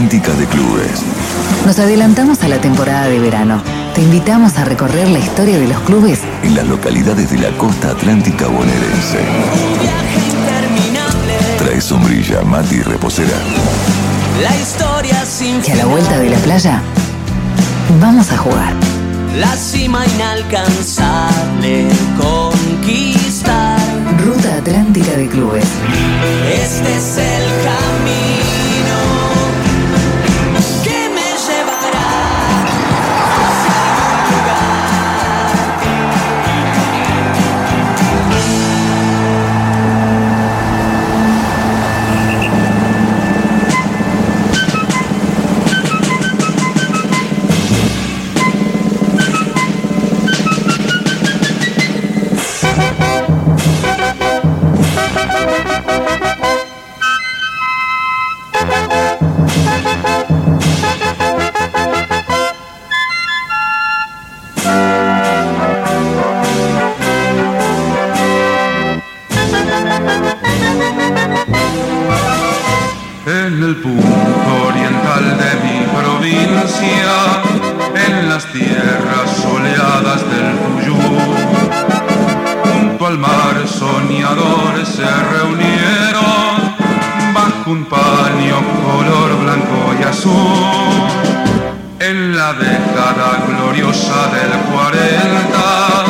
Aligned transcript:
Atlántica 0.00 0.32
de 0.32 0.46
Clubes. 0.46 1.02
Nos 1.66 1.78
adelantamos 1.78 2.42
a 2.42 2.48
la 2.48 2.58
temporada 2.58 3.06
de 3.06 3.18
verano. 3.18 3.62
Te 3.94 4.00
invitamos 4.00 4.56
a 4.56 4.64
recorrer 4.64 5.06
la 5.10 5.18
historia 5.18 5.58
de 5.58 5.68
los 5.68 5.78
clubes 5.80 6.20
en 6.42 6.54
las 6.54 6.66
localidades 6.66 7.30
de 7.30 7.36
la 7.36 7.50
costa 7.58 7.90
atlántica 7.90 8.46
bonaerense. 8.46 9.18
Trae 11.58 11.82
sombrilla, 11.82 12.40
mate 12.40 12.76
y 12.76 12.80
reposera. 12.80 13.36
La 14.40 14.56
historia 14.56 15.22
sin 15.26 15.60
Y 15.66 15.70
a 15.70 15.76
la 15.76 15.84
vuelta 15.84 16.18
de 16.18 16.30
la 16.30 16.38
playa, 16.38 16.80
vamos 18.00 18.32
a 18.32 18.38
jugar. 18.38 18.72
La 19.38 19.54
cima 19.54 20.02
inalcanzable 20.06 21.88
conquistar. 22.18 23.78
Ruta 24.24 24.54
Atlántica 24.56 25.12
de 25.12 25.28
Clubes. 25.28 25.66
Este 26.54 26.96
es 26.96 27.18
el 27.18 27.44
camino 27.66 28.59
un 87.70 87.84
paño 87.84 88.56
color 88.84 89.30
blanco 89.42 89.94
y 90.00 90.02
azul. 90.02 91.06
En 92.00 92.36
la 92.36 92.52
década 92.52 93.44
gloriosa 93.46 94.20
del 94.36 94.52
40, 94.72 96.04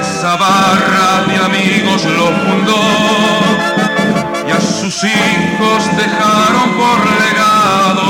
esa 0.00 0.36
barra 0.36 1.10
de 1.28 1.36
amigos 1.48 2.02
lo 2.04 2.28
fundó 2.44 2.82
y 4.48 4.50
a 4.50 4.60
sus 4.60 5.04
hijos 5.04 5.80
dejaron 6.02 6.68
por 6.80 6.98
legado 7.24 8.08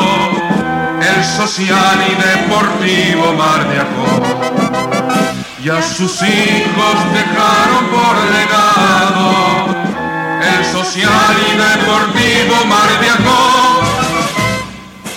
el 1.00 1.24
social 1.24 1.98
y 2.10 2.14
deportivo 2.28 3.32
Mar 3.32 3.62
de 3.68 3.80
Ajó. 3.84 4.12
Y 5.64 5.68
a 5.70 5.82
sus 5.82 6.22
hijos 6.22 6.96
dejaron 7.12 7.84
por 7.90 8.14
legado 8.36 9.65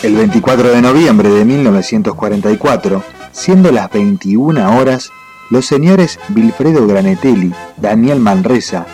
El 0.01 0.15
24 0.15 0.69
de 0.69 0.81
noviembre 0.81 1.29
de 1.29 1.45
1944, 1.45 3.03
siendo 3.31 3.71
las 3.71 3.91
21 3.91 4.77
horas, 4.77 5.11
los 5.51 5.67
señores 5.67 6.19
Wilfredo 6.33 6.87
Granetelli, 6.87 7.53
Daniel 7.77 8.19
Manresa 8.19 8.87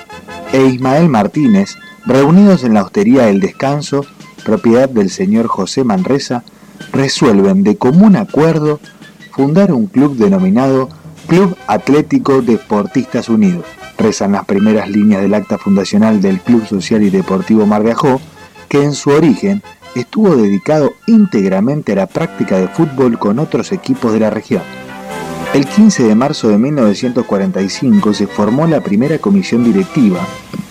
e 0.51 0.66
Ismael 0.66 1.07
Martínez, 1.07 1.75
reunidos 2.05 2.63
en 2.63 2.73
la 2.73 2.83
Hostería 2.83 3.28
del 3.28 3.39
Descanso, 3.39 4.05
propiedad 4.44 4.89
del 4.89 5.09
señor 5.09 5.47
José 5.47 5.85
Manresa, 5.85 6.44
resuelven 6.91 7.63
de 7.63 7.78
común 7.78 8.17
acuerdo 8.17 8.81
fundar 9.31 9.72
un 9.72 9.88
club 9.88 10.17
denominado 10.17 10.89
Club 11.27 11.57
Atlético 11.67 12.41
Deportistas 12.41 13.29
Unidos. 13.29 13.65
Rezan 13.97 14.33
las 14.33 14.45
primeras 14.45 14.89
líneas 14.89 15.21
del 15.21 15.33
acta 15.33 15.57
fundacional 15.57 16.21
del 16.21 16.39
Club 16.39 16.65
Social 16.67 17.03
y 17.03 17.09
Deportivo 17.09 17.65
Mar 17.65 17.83
que 18.69 18.83
en 18.83 18.93
su 18.93 19.09
origen 19.09 19.63
estuvo 19.95 20.35
dedicado 20.35 20.93
íntegramente 21.07 21.93
a 21.93 21.95
la 21.95 22.07
práctica 22.07 22.57
de 22.57 22.67
fútbol 22.67 23.17
con 23.17 23.39
otros 23.39 23.71
equipos 23.71 24.13
de 24.13 24.19
la 24.19 24.29
región. 24.29 24.63
El 25.53 25.65
15 25.65 26.03
de 26.03 26.15
marzo 26.15 26.49
de 26.49 26.57
1945 26.57 28.13
se 28.13 28.27
formó 28.27 28.67
la 28.67 28.81
primera 28.81 29.17
comisión 29.17 29.63
directiva 29.63 30.19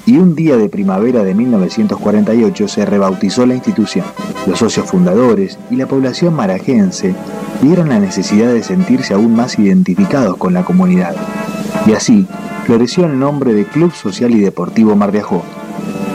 y 0.07 0.19
un 0.19 0.35
día 0.35 0.57
de 0.57 0.69
primavera 0.69 1.25
de 1.25 1.35
1948 1.35 2.69
se 2.69 2.85
rebautizó 2.85 3.47
la 3.47 3.55
institución. 3.55 4.05
Los 4.47 4.59
socios 4.59 4.91
fundadores 4.91 5.59
y 5.71 5.77
la 5.77 5.87
población 5.87 6.35
marajense 6.35 7.15
vieron 7.63 7.89
la 7.89 7.99
necesidad 7.99 8.53
de 8.53 8.63
sentirse 8.63 9.15
aún 9.15 9.35
más 9.35 9.59
identificados 9.59 10.37
con 10.37 10.53
la 10.53 10.65
comunidad. 10.65 11.15
Y 11.87 11.93
así 11.93 12.27
floreció 12.67 13.05
el 13.07 13.19
nombre 13.19 13.55
de 13.55 13.65
Club 13.65 13.93
Social 13.93 14.33
y 14.35 14.41
Deportivo 14.41 14.97
Mar. 14.97 15.13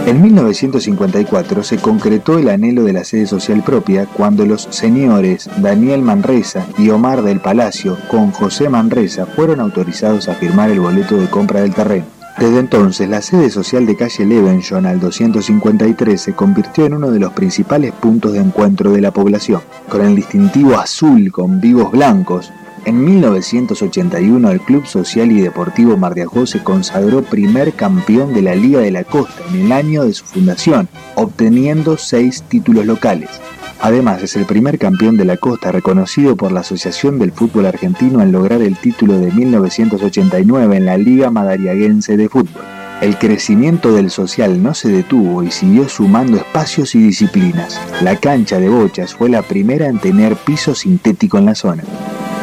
En 0.06 0.22
1954 0.22 1.64
se 1.64 1.78
concretó 1.78 2.40
el 2.40 2.50
anhelo 2.50 2.84
de 2.84 2.94
la 2.94 3.04
sede 3.04 3.28
social 3.28 3.64
propia 3.64 4.08
cuando 4.08 4.46
los 4.46 4.68
señores 4.72 5.50
Daniel 5.58 6.02
Manresa 6.02 6.66
y 6.78 6.90
Omar 6.90 7.22
del 7.22 7.40
Palacio 7.40 7.98
con 8.10 8.32
José 8.32 8.70
Manresa 8.70 9.26
fueron 9.26 9.60
autorizados 9.60 10.28
a 10.28 10.34
firmar 10.36 10.72
el 10.72 10.80
boleto 10.80 11.18
de 11.18 11.30
compra 11.30 11.62
del 11.62 11.74
terreno. 11.74 12.19
Desde 12.40 12.60
entonces, 12.60 13.10
la 13.10 13.22
sede 13.22 13.50
social 13.50 13.86
de 13.86 13.98
calle 13.98 14.26
Levenson 14.26 14.86
al 14.86 15.02
253 15.02 16.22
se 16.22 16.34
convirtió 16.34 16.86
en 16.86 16.94
uno 16.94 17.12
de 17.12 17.20
los 17.20 17.34
principales 17.34 17.92
puntos 17.92 18.32
de 18.32 18.40
encuentro 18.40 18.94
de 18.94 19.02
la 19.02 19.12
población. 19.12 19.62
Con 19.90 20.06
el 20.06 20.16
distintivo 20.16 20.76
azul 20.80 21.34
con 21.34 21.60
vivos 21.60 21.92
blancos, 21.92 22.50
en 22.86 23.04
1981 23.04 24.52
el 24.52 24.62
Club 24.62 24.86
Social 24.86 25.34
y 25.34 25.42
Deportivo 25.42 25.98
Mar 25.98 26.16
de 26.16 26.24
Ajó 26.24 26.46
se 26.46 26.64
consagró 26.64 27.24
primer 27.24 27.74
campeón 27.74 28.34
de 28.34 28.42
la 28.42 28.56
Liga 28.56 28.80
de 28.80 28.92
la 28.92 29.04
Costa 29.04 29.44
en 29.50 29.66
el 29.66 29.72
año 29.74 30.06
de 30.06 30.14
su 30.14 30.24
fundación, 30.24 30.88
obteniendo 31.16 31.98
seis 31.98 32.44
títulos 32.44 32.86
locales. 32.86 33.30
Además, 33.82 34.22
es 34.22 34.36
el 34.36 34.46
primer 34.46 34.78
campeón 34.78 35.16
de 35.16 35.24
la 35.24 35.38
costa 35.38 35.72
reconocido 35.72 36.36
por 36.36 36.52
la 36.52 36.60
Asociación 36.60 37.18
del 37.18 37.32
Fútbol 37.32 37.66
Argentino 37.66 38.22
en 38.22 38.32
lograr 38.32 38.62
el 38.62 38.76
título 38.76 39.18
de 39.20 39.32
1989 39.32 40.76
en 40.76 40.86
la 40.86 40.98
Liga 40.98 41.32
Madariaguense 41.32 42.18
de 42.18 42.28
Fútbol. 42.28 42.62
El 43.02 43.18
crecimiento 43.18 43.94
del 43.94 44.12
social 44.12 44.62
no 44.62 44.74
se 44.74 44.90
detuvo 44.90 45.42
y 45.44 45.52
siguió 45.52 45.88
sumando 45.88 46.36
espacios 46.36 46.94
y 46.96 47.00
disciplinas. 47.00 47.80
La 48.02 48.18
cancha 48.18 48.60
de 48.60 48.68
bochas 48.68 49.14
fue 49.14 49.30
la 49.30 49.42
primera 49.42 49.88
en 49.88 50.00
tener 50.00 50.36
piso 50.36 50.76
sintético 50.76 51.38
en 51.38 51.46
la 51.46 51.56
zona. 51.56 51.84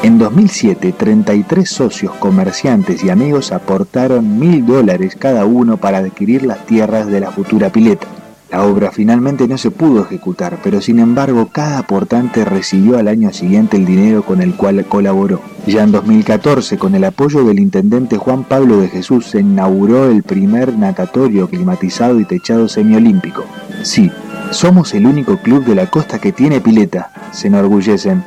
En 0.02 0.18
2007, 0.18 0.92
33 0.92 1.68
socios, 1.68 2.14
comerciantes 2.14 3.04
y 3.04 3.10
amigos 3.10 3.52
aportaron 3.52 4.38
mil 4.38 4.64
dólares 4.64 5.14
cada 5.18 5.44
uno 5.44 5.76
para 5.76 5.98
adquirir 5.98 6.46
las 6.46 6.64
tierras 6.64 7.06
de 7.08 7.20
la 7.20 7.30
futura 7.30 7.70
pileta. 7.70 8.06
La 8.50 8.62
obra 8.62 8.92
finalmente 8.92 9.48
no 9.48 9.58
se 9.58 9.72
pudo 9.72 10.02
ejecutar, 10.02 10.58
pero 10.62 10.80
sin 10.80 11.00
embargo 11.00 11.48
cada 11.50 11.78
aportante 11.78 12.44
recibió 12.44 12.96
al 12.96 13.08
año 13.08 13.32
siguiente 13.32 13.76
el 13.76 13.84
dinero 13.84 14.22
con 14.22 14.40
el 14.40 14.54
cual 14.54 14.84
colaboró. 14.86 15.40
Ya 15.66 15.82
en 15.82 15.90
2014, 15.90 16.78
con 16.78 16.94
el 16.94 17.04
apoyo 17.04 17.42
del 17.42 17.58
intendente 17.58 18.18
Juan 18.18 18.44
Pablo 18.44 18.78
de 18.78 18.88
Jesús, 18.88 19.26
se 19.26 19.40
inauguró 19.40 20.08
el 20.08 20.22
primer 20.22 20.78
natatorio 20.78 21.48
climatizado 21.48 22.20
y 22.20 22.24
techado 22.24 22.68
semiolímpico. 22.68 23.44
Sí, 23.82 24.12
somos 24.52 24.94
el 24.94 25.06
único 25.06 25.38
club 25.38 25.64
de 25.64 25.74
la 25.74 25.90
costa 25.90 26.20
que 26.20 26.30
tiene 26.30 26.60
pileta, 26.60 27.10
se 27.32 27.48
enorgullecen. 27.48 28.22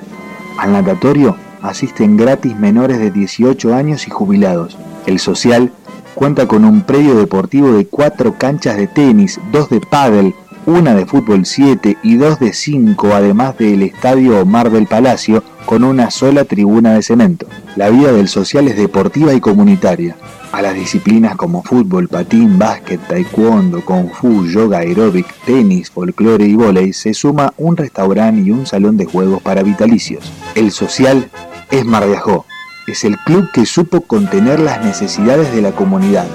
Al 0.57 0.73
natatorio 0.73 1.37
asisten 1.61 2.17
gratis 2.17 2.57
menores 2.57 2.99
de 2.99 3.09
18 3.09 3.73
años 3.73 4.05
y 4.05 4.11
jubilados. 4.11 4.77
El 5.05 5.19
social 5.19 5.71
cuenta 6.19 6.47
con 6.47 6.65
un 6.65 6.81
predio 6.81 7.15
deportivo 7.15 7.71
de 7.71 7.87
cuatro 7.87 8.35
canchas 8.37 8.75
de 8.75 8.87
tenis, 8.87 9.39
dos 9.53 9.69
de 9.69 9.79
pádel, 9.79 10.35
una 10.65 10.93
de 10.93 11.05
fútbol 11.05 11.45
7 11.45 11.95
y 12.03 12.17
dos 12.17 12.39
de 12.39 12.51
5, 12.51 13.13
además 13.13 13.57
del 13.57 13.83
estadio 13.83 14.41
Omar 14.41 14.69
del 14.69 14.85
Palacio, 14.85 15.45
con 15.65 15.85
una 15.85 16.11
sola 16.11 16.43
tribuna 16.43 16.93
de 16.95 17.03
cemento. 17.03 17.47
La 17.77 17.89
vida 17.89 18.11
del 18.11 18.27
social 18.27 18.67
es 18.67 18.75
deportiva 18.75 19.33
y 19.33 19.39
comunitaria. 19.39 20.17
A 20.51 20.61
las 20.61 20.73
disciplinas 20.73 21.37
como 21.37 21.63
fútbol, 21.63 22.09
patín, 22.09 22.59
básquet, 22.59 22.99
taekwondo, 23.07 23.85
kung 23.85 24.09
fu, 24.11 24.45
yoga 24.45 24.79
aeróbic, 24.79 25.25
tenis, 25.45 25.89
folclore 25.89 26.45
y 26.45 26.55
vóley 26.55 26.91
se 26.91 27.13
suma 27.13 27.53
un 27.55 27.77
restaurante 27.77 28.41
y 28.41 28.51
un 28.51 28.65
salón 28.65 28.97
de 28.97 29.05
juegos 29.05 29.41
para 29.41 29.63
vitalicios. 29.63 30.29
El 30.53 30.71
social 30.71 31.29
es 31.71 31.85
Mar 31.85 32.05
de 32.05 32.17
Ajó. 32.17 32.45
Es 32.89 33.03
el 33.03 33.19
club 33.19 33.51
que 33.51 33.67
supo 33.67 34.01
contener 34.01 34.59
las 34.59 34.83
necesidades 34.83 35.53
de 35.53 35.61
la 35.61 35.71
comunidad 35.73 36.25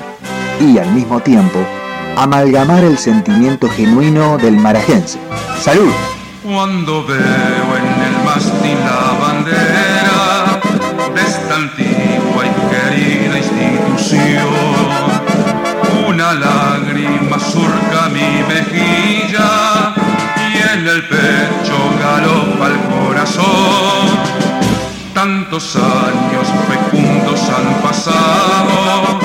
y 0.61 0.79
al 0.79 0.89
mismo 0.93 1.19
tiempo 1.19 1.59
amalgamar 2.17 2.85
el 2.85 2.97
sentimiento 2.97 3.69
genuino 3.69 4.39
del 4.39 4.57
marajense. 4.57 5.19
¡Salud! 5.61 5.91
Cuando 6.45 7.05
veo 7.07 7.19
en 7.19 8.03
el 8.03 8.25
mástil 8.25 8.79
la 8.85 9.19
bandera 9.21 10.61
de 11.13 11.23
esta 11.23 11.57
antigua 11.57 12.47
y 12.47 12.53
querida 12.71 13.37
institución, 13.37 14.45
una 16.09 16.35
lágrima 16.35 17.37
surca 17.41 18.09
mi 18.11 18.45
mejilla 18.47 19.93
y 20.39 20.79
en 20.79 20.87
el 20.87 21.03
pecho 21.09 21.77
galopa 21.99 22.69
el 22.69 22.79
corazón. 22.95 24.24
Tantos 25.25 25.75
años 25.77 26.47
fecundos 26.69 27.41
han 27.49 27.69
pasado, 27.81 29.19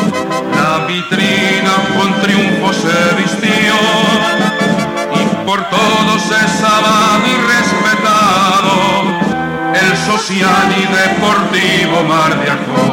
la 0.56 0.86
vitrina 0.88 1.74
con 1.98 2.10
triunfo 2.22 2.72
se 2.72 3.16
vistió 3.22 3.76
y 5.14 5.46
por 5.46 5.62
todos 5.70 6.24
es 6.24 6.64
amado 6.64 7.28
y 7.28 7.36
respetado 7.54 8.74
el 9.74 9.92
social 10.10 10.68
y 10.78 10.86
deportivo 10.88 11.98
Mar 12.08 12.34
de 12.40 12.50
Ajó. 12.50 12.86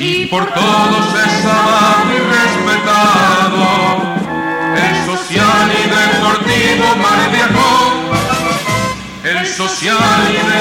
Y 0.00 0.26
por 0.26 0.44
todos 0.46 1.06
es 1.14 1.44
amado 1.46 2.10
y 2.10 2.22
respetado 2.38 3.62
el 4.84 4.94
social 5.06 5.68
y 5.78 5.82
deportivo 5.88 6.86
Mar 6.96 7.22
de 7.30 7.40
Ajó. 7.40 8.02
El 9.22 9.46
social 9.46 10.28
y 10.28 10.51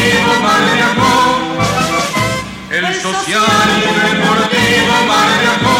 deportivo. 0.00 1.06
El 2.70 2.94
social 2.94 3.42
y 3.78 3.80
deportivo 4.16 4.94
Mar 5.08 5.28
de 5.40 5.46
Ajó. 5.46 5.76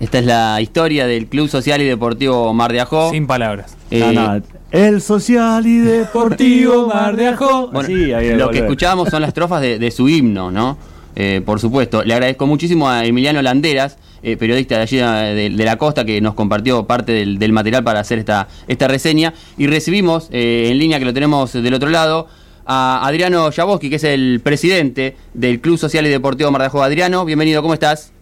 Esta 0.00 0.18
es 0.18 0.24
la 0.26 0.60
historia 0.60 1.06
del 1.06 1.26
Club 1.26 1.48
Social 1.48 1.80
y 1.80 1.84
Deportivo 1.84 2.52
Mar 2.52 2.72
de 2.72 2.80
Ajó. 2.80 3.10
Sin 3.10 3.26
palabras. 3.26 3.76
Eh, 3.90 4.00
No, 4.00 4.12
no, 4.12 4.42
El 4.72 5.00
social 5.00 5.66
y 5.66 5.78
deportivo 5.78 6.86
Mar 6.88 7.16
de 7.16 7.28
Ajó. 7.28 7.68
Bueno, 7.68 7.86
Sí, 7.88 8.12
ahí 8.12 8.30
lo 8.30 8.46
volver. 8.46 8.50
que 8.50 8.58
escuchábamos 8.66 9.08
son 9.08 9.22
las 9.22 9.28
estrofas 9.28 9.60
de, 9.62 9.78
de 9.78 9.90
su 9.90 10.08
himno, 10.08 10.50
¿no? 10.50 10.76
Eh, 11.14 11.40
por 11.44 11.60
supuesto. 11.60 12.02
Le 12.04 12.12
agradezco 12.14 12.46
muchísimo 12.46 12.88
a 12.90 13.04
Emiliano 13.04 13.40
Landeras, 13.40 13.96
eh, 14.26 14.36
periodista 14.36 14.74
de 14.74 14.82
allí 14.82 14.98
eh, 14.98 15.04
de, 15.04 15.50
de 15.50 15.64
la 15.64 15.78
costa, 15.78 16.04
que 16.04 16.20
nos 16.20 16.34
compartió 16.34 16.84
parte 16.84 17.12
del, 17.12 17.38
del 17.38 17.52
material 17.52 17.84
para 17.84 18.00
hacer 18.00 18.18
esta, 18.18 18.48
esta 18.66 18.88
reseña. 18.88 19.32
Y 19.56 19.68
recibimos 19.68 20.28
eh, 20.32 20.68
en 20.68 20.78
línea, 20.78 20.98
que 20.98 21.04
lo 21.04 21.14
tenemos 21.14 21.52
del 21.52 21.72
otro 21.72 21.88
lado, 21.90 22.26
a 22.66 23.06
Adriano 23.06 23.48
Jaboski, 23.52 23.88
que 23.88 23.96
es 23.96 24.04
el 24.04 24.40
presidente 24.42 25.14
del 25.32 25.60
Club 25.60 25.78
Social 25.78 26.04
y 26.06 26.08
Deportivo 26.08 26.50
Mar 26.50 26.62
de 26.62 26.66
Ajó. 26.66 26.82
Adriano, 26.82 27.24
bienvenido, 27.24 27.62
¿cómo 27.62 27.72
estás? 27.72 28.12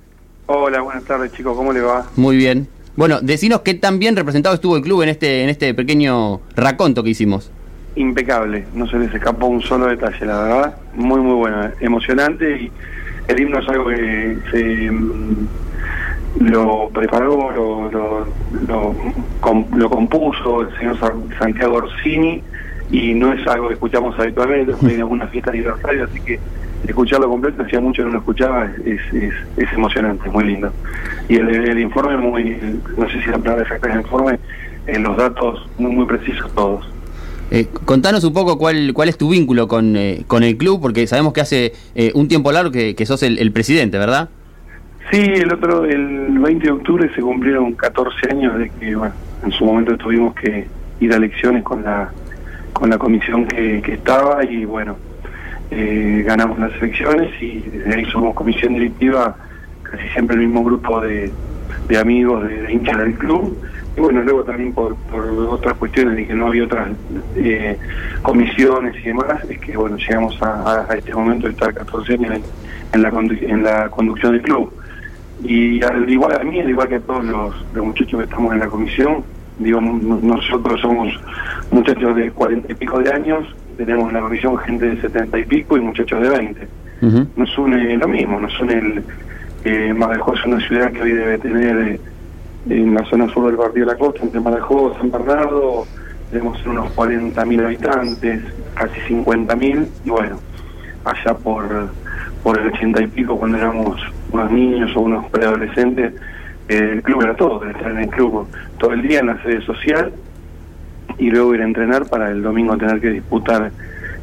Hola, 0.45 0.83
buenas 0.83 1.05
tardes 1.05 1.33
chicos, 1.33 1.57
¿cómo 1.57 1.73
le 1.73 1.81
va? 1.81 2.07
Muy 2.17 2.37
bien. 2.37 2.69
Bueno, 2.97 3.21
decinos 3.23 3.63
qué 3.63 3.73
tan 3.73 3.99
bien 3.99 4.15
representado 4.15 4.55
estuvo 4.55 4.77
el 4.77 4.83
club 4.83 5.01
en 5.03 5.09
este, 5.09 5.43
en 5.43 5.49
este 5.49 5.73
pequeño 5.73 6.43
raconto 6.55 7.03
que 7.03 7.11
hicimos. 7.11 7.51
Impecable, 7.97 8.67
no 8.75 8.87
se 8.87 8.99
les 8.99 9.15
escapó 9.15 9.47
un 9.47 9.63
solo 9.63 9.87
detalle, 9.87 10.27
la 10.27 10.43
verdad. 10.43 10.77
Muy, 10.95 11.21
muy 11.21 11.35
bueno, 11.35 11.71
emocionante 11.81 12.65
y 12.65 12.71
el 13.27 13.41
himno 13.41 13.61
es 13.61 13.69
algo 13.71 13.87
que 13.89 14.37
se 14.51 14.91
lo 16.41 16.89
preparó, 16.91 17.51
lo, 17.53 17.91
lo, 17.91 18.27
lo, 18.69 18.95
com- 19.41 19.67
lo 19.77 19.89
compuso 19.91 20.63
el 20.63 20.77
señor 20.79 20.99
Sa- 20.99 21.13
Santiago 21.39 21.77
Orsini 21.77 22.43
y 22.91 23.15
no 23.15 23.33
es 23.33 23.47
algo 23.47 23.69
que 23.69 23.75
escuchamos 23.75 24.19
habitualmente, 24.19 24.73
en 24.83 25.01
alguna 25.01 25.27
fiesta 25.29 25.51
aniversario, 25.51 26.05
así 26.05 26.21
que 26.21 26.39
escucharlo 26.87 27.29
completo, 27.29 27.63
hacía 27.63 27.81
mucho 27.81 28.03
que 28.03 28.07
no 28.07 28.13
lo 28.13 28.19
escuchaba, 28.19 28.71
es, 28.85 29.01
es, 29.15 29.33
es 29.57 29.73
emocionante, 29.73 30.29
muy 30.29 30.45
lindo. 30.45 30.71
Y 31.29 31.37
el, 31.37 31.49
el 31.49 31.79
informe, 31.81 32.17
muy, 32.19 32.57
no 32.97 33.09
sé 33.09 33.23
si 33.23 33.31
la 33.31 33.39
palabra 33.39 33.63
exacta 33.63 33.89
es 33.89 33.95
el 33.95 34.01
informe, 34.03 34.39
eh, 34.87 34.99
los 34.99 35.17
datos 35.17 35.67
muy, 35.79 35.93
muy 35.93 36.05
precisos 36.05 36.53
todos. 36.55 36.87
Eh, 37.51 37.69
contanos 37.85 38.25
un 38.25 38.33
poco 38.35 38.59
cuál, 38.59 38.93
cuál 38.93 39.09
es 39.09 39.17
tu 39.17 39.31
vínculo 39.31 39.67
con, 39.69 39.97
eh, 39.97 40.25
con 40.27 40.43
el 40.43 40.57
club, 40.57 40.81
porque 40.83 41.07
sabemos 41.07 41.33
que 41.33 41.41
hace 41.41 41.73
eh, 41.95 42.11
un 42.15 42.29
tiempo 42.29 42.53
largo 42.53 42.71
que, 42.71 42.95
que 42.95 43.07
sos 43.07 43.23
el 43.23 43.51
presidente, 43.53 43.97
¿verdad? 43.99 44.29
Sí, 45.11 45.21
el 45.21 45.53
otro, 45.53 45.85
el 45.85 46.39
20 46.39 46.65
de 46.67 46.73
octubre 46.73 47.11
se 47.15 47.21
cumplieron 47.21 47.75
14 47.75 48.31
años 48.31 48.59
de 48.59 48.71
que, 48.71 48.95
bueno, 48.97 49.15
en 49.45 49.53
su 49.53 49.65
momento 49.65 49.97
tuvimos 49.99 50.35
que 50.35 50.67
ir 51.01 51.13
a 51.13 51.17
elecciones 51.17 51.63
con 51.63 51.83
la 51.85 52.11
con 52.73 52.91
la 52.91 52.99
comisión 52.99 53.47
que, 53.47 53.81
que 53.83 53.93
estaba 53.95 54.45
y 54.45 54.65
bueno, 54.65 54.97
eh, 55.71 56.25
ganamos 56.27 56.59
las 56.59 56.73
elecciones 56.83 57.31
y 57.41 57.61
desde 57.61 57.95
ahí 57.95 58.05
somos 58.07 58.35
comisión 58.35 58.75
directiva, 58.75 59.37
casi 59.85 60.09
siempre 60.09 60.35
el 60.35 60.43
mismo 60.47 60.65
grupo 60.65 61.01
de, 61.01 61.31
amigos, 62.01 62.49
de, 62.49 62.63
de 62.63 62.73
hinchas 62.73 62.99
del 62.99 63.15
club. 63.15 63.57
Y 63.97 64.01
bueno, 64.01 64.23
luego 64.23 64.43
también 64.43 64.73
por, 64.73 64.97
por 64.97 65.25
otras 65.51 65.75
cuestiones 65.75 66.17
de 66.17 66.27
que 66.27 66.35
no 66.35 66.49
había 66.49 66.65
otras 66.65 66.89
eh, 67.37 67.79
comisiones 68.23 68.97
y 68.97 69.03
demás, 69.09 69.45
es 69.49 69.61
que 69.61 69.77
bueno, 69.77 69.97
llegamos 69.97 70.37
a, 70.43 70.87
a- 70.91 70.95
este 70.97 71.15
momento 71.15 71.47
de 71.47 71.53
estar 71.53 71.73
14 71.73 72.15
años 72.15 72.33
en, 72.35 72.43
en 72.93 73.03
la, 73.03 73.09
en 73.41 73.63
la 73.63 73.89
conducción 73.89 74.33
del 74.33 74.43
club. 74.43 74.73
Y 75.45 75.83
al 75.85 76.09
igual 76.09 76.41
a 76.41 76.45
mí, 76.45 76.61
al 76.61 76.71
igual 76.71 76.89
que 76.89 76.97
a 76.97 77.01
todos 77.01 77.25
los, 77.25 77.55
los 77.75 77.85
muchachos 77.85 78.19
que 78.19 78.25
estamos 78.25 78.53
en 78.55 78.61
la 78.61 78.67
comisión, 78.67 79.23
digo, 79.59 79.81
nosotros 79.81 80.81
somos 80.81 81.13
muchachos 81.71 82.17
de 82.17 82.31
cuarenta 82.31 82.73
y 82.73 82.75
pico 82.75 82.99
de 82.99 83.13
años, 83.13 83.47
tenemos 83.77 84.09
en 84.09 84.15
la 84.15 84.21
comisión 84.21 84.57
gente 84.59 84.87
de 84.87 85.01
setenta 85.01 85.39
y 85.39 85.45
pico 85.45 85.77
y 85.77 85.81
muchachos 85.81 86.21
de 86.23 86.29
20. 86.29 86.69
Ujú. 87.03 87.27
Nos 87.37 87.59
une 87.59 87.97
lo 87.97 88.09
mismo, 88.09 88.41
nos 88.41 88.59
une 88.61 88.75
el... 88.75 89.05
Eh, 89.65 89.95
es 89.95 90.47
una 90.47 90.61
ciudad 90.67 90.93
que 90.93 91.03
hoy 91.03 91.13
debe 91.13 91.39
tener 91.39 91.79
eh, 91.89 92.01
en 92.69 92.95
la 92.95 93.05
zona 93.07 93.29
sur 93.33 93.47
del 93.47 93.57
Partido 93.57 93.87
de 93.87 93.93
la 93.93 93.99
Costa, 93.99 94.21
entre 94.23 94.41
Madejó, 94.41 94.95
San 94.99 95.11
Bernardo, 95.11 95.87
tenemos 96.31 96.65
unos 96.67 96.95
40.000 96.95 97.65
habitantes, 97.65 98.43
casi 98.75 99.01
50.000, 99.09 99.87
y 100.05 100.11
bueno, 100.11 100.39
allá 101.05 101.35
por, 101.35 101.65
por 102.43 102.59
el 102.59 102.69
80 102.69 103.03
y 103.03 103.07
pico, 103.09 103.39
cuando 103.39 103.59
éramos 103.59 104.01
unos 104.35 104.51
niños 104.51 104.91
o 104.97 105.01
unos 105.01 105.27
preadolescentes, 105.31 106.13
eh, 106.69 106.91
el 106.95 107.03
club 107.03 107.23
era 107.23 107.35
todo, 107.37 107.65
estar 107.65 107.91
en 107.91 107.99
el 107.99 108.09
club 108.09 108.47
todo 108.79 108.93
el 108.93 109.03
día 109.03 109.21
en 109.21 109.27
la 109.29 109.43
sede 109.43 109.61
social 109.63 110.13
y 111.19 111.31
luego 111.31 111.55
ir 111.55 111.63
a 111.63 111.65
entrenar 111.65 112.07
para 112.07 112.31
el 112.31 112.43
domingo 112.43 112.77
tener 112.77 113.01
que 113.01 113.11
disputar 113.11 113.71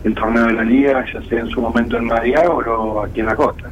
el 0.03 0.13
torneo 0.15 0.45
de 0.47 0.53
la 0.53 0.63
liga, 0.63 1.05
ya 1.13 1.21
sea 1.23 1.39
en 1.41 1.47
su 1.49 1.61
momento 1.61 1.97
en 1.97 2.05
Mariago 2.05 2.55
o 2.55 2.61
luego 2.61 3.03
aquí 3.03 3.19
en 3.21 3.27
la 3.27 3.35
costa. 3.35 3.69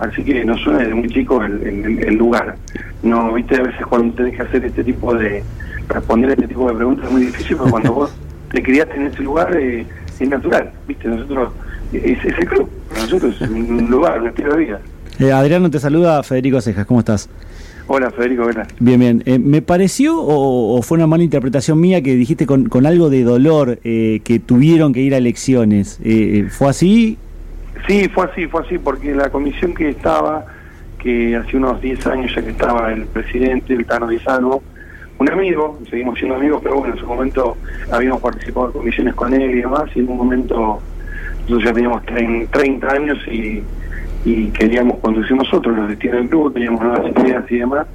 Así 0.00 0.22
que 0.24 0.44
nos 0.44 0.60
suena 0.60 0.80
desde 0.80 0.94
muy 0.94 1.08
chico 1.08 1.42
el, 1.42 1.62
el- 1.62 2.04
el 2.04 2.14
lugar. 2.16 2.56
No, 3.02 3.32
viste, 3.32 3.56
a 3.56 3.62
veces 3.62 3.86
cuando 3.86 4.12
tenés 4.14 4.34
que 4.36 4.42
hacer 4.42 4.64
este 4.64 4.82
tipo 4.84 5.14
de, 5.14 5.42
responder 5.88 6.30
a 6.30 6.32
este 6.34 6.48
tipo 6.48 6.68
de 6.68 6.74
preguntas 6.74 7.06
es 7.06 7.12
muy 7.12 7.22
difícil, 7.22 7.56
pero 7.58 7.70
cuando 7.70 7.92
vos 7.92 8.14
te 8.50 8.62
criaste 8.62 8.96
en 8.96 9.06
ese 9.06 9.22
lugar 9.22 9.54
eh, 9.56 9.86
es 10.18 10.28
natural, 10.28 10.70
viste, 10.88 11.08
nosotros, 11.08 11.52
es, 11.92 12.24
es 12.24 12.38
el 12.38 12.46
club, 12.46 12.68
para 12.88 13.02
nosotros 13.02 13.40
es 13.40 13.48
un 13.48 13.86
lugar, 13.90 14.20
un 14.20 14.28
estilo 14.28 14.52
de 14.54 14.58
vida. 14.64 14.80
Eh, 15.20 15.32
Adriano, 15.32 15.70
te 15.70 15.78
saluda 15.78 16.22
Federico 16.22 16.60
Cejas, 16.60 16.86
¿cómo 16.86 17.00
estás? 17.00 17.28
Hola 17.88 18.10
Federico, 18.10 18.46
¿qué 18.46 18.54
tal? 18.54 18.66
Bien, 18.78 18.98
bien. 19.00 19.22
Eh, 19.26 19.38
me 19.38 19.62
pareció, 19.62 20.18
o, 20.18 20.78
o 20.78 20.82
fue 20.82 20.96
una 20.96 21.06
mala 21.06 21.22
interpretación 21.24 21.78
mía, 21.80 22.00
que 22.02 22.14
dijiste 22.14 22.46
con, 22.46 22.68
con 22.68 22.86
algo 22.86 23.10
de 23.10 23.22
dolor 23.24 23.78
eh, 23.84 24.20
que 24.24 24.38
tuvieron 24.38 24.92
que 24.92 25.00
ir 25.00 25.12
a 25.14 25.18
elecciones. 25.18 26.00
Eh, 26.04 26.46
¿Fue 26.50 26.68
así? 26.70 27.18
Sí, 27.86 28.08
fue 28.14 28.26
así, 28.26 28.46
fue 28.46 28.62
así, 28.62 28.78
porque 28.78 29.14
la 29.14 29.30
comisión 29.30 29.74
que 29.74 29.88
estaba, 29.90 30.46
que 31.02 31.36
hace 31.36 31.56
unos 31.56 31.80
10 31.82 32.06
años 32.06 32.32
ya 32.34 32.42
que 32.42 32.50
estaba 32.50 32.92
el 32.92 33.02
presidente, 33.06 33.74
el 33.74 33.84
Tano 33.86 34.06
Dizano, 34.08 34.62
un 35.18 35.28
amigo, 35.30 35.78
seguimos 35.90 36.18
siendo 36.18 36.36
amigos, 36.36 36.60
pero 36.62 36.76
bueno, 36.78 36.94
en 36.94 37.00
su 37.00 37.06
momento 37.06 37.56
habíamos 37.90 38.22
participado 38.22 38.66
en 38.68 38.72
comisiones 38.72 39.14
con 39.14 39.34
él 39.34 39.50
y 39.50 39.60
demás, 39.60 39.84
y 39.94 39.98
en 39.98 40.08
un 40.08 40.16
momento 40.16 40.80
nosotros 41.42 41.64
ya 41.64 41.72
teníamos 41.74 42.02
trein- 42.04 42.48
30 42.50 42.88
años 42.90 43.18
y, 43.26 43.62
y 44.24 44.48
queríamos 44.48 44.98
conducir 44.98 45.36
nosotros 45.36 45.76
los 45.76 45.88
destinos 45.88 46.16
del 46.16 46.28
club, 46.28 46.52
teníamos 46.52 46.82
nuevas 46.82 47.06
ideas 47.24 47.44
y 47.50 47.58
demás, 47.58 47.86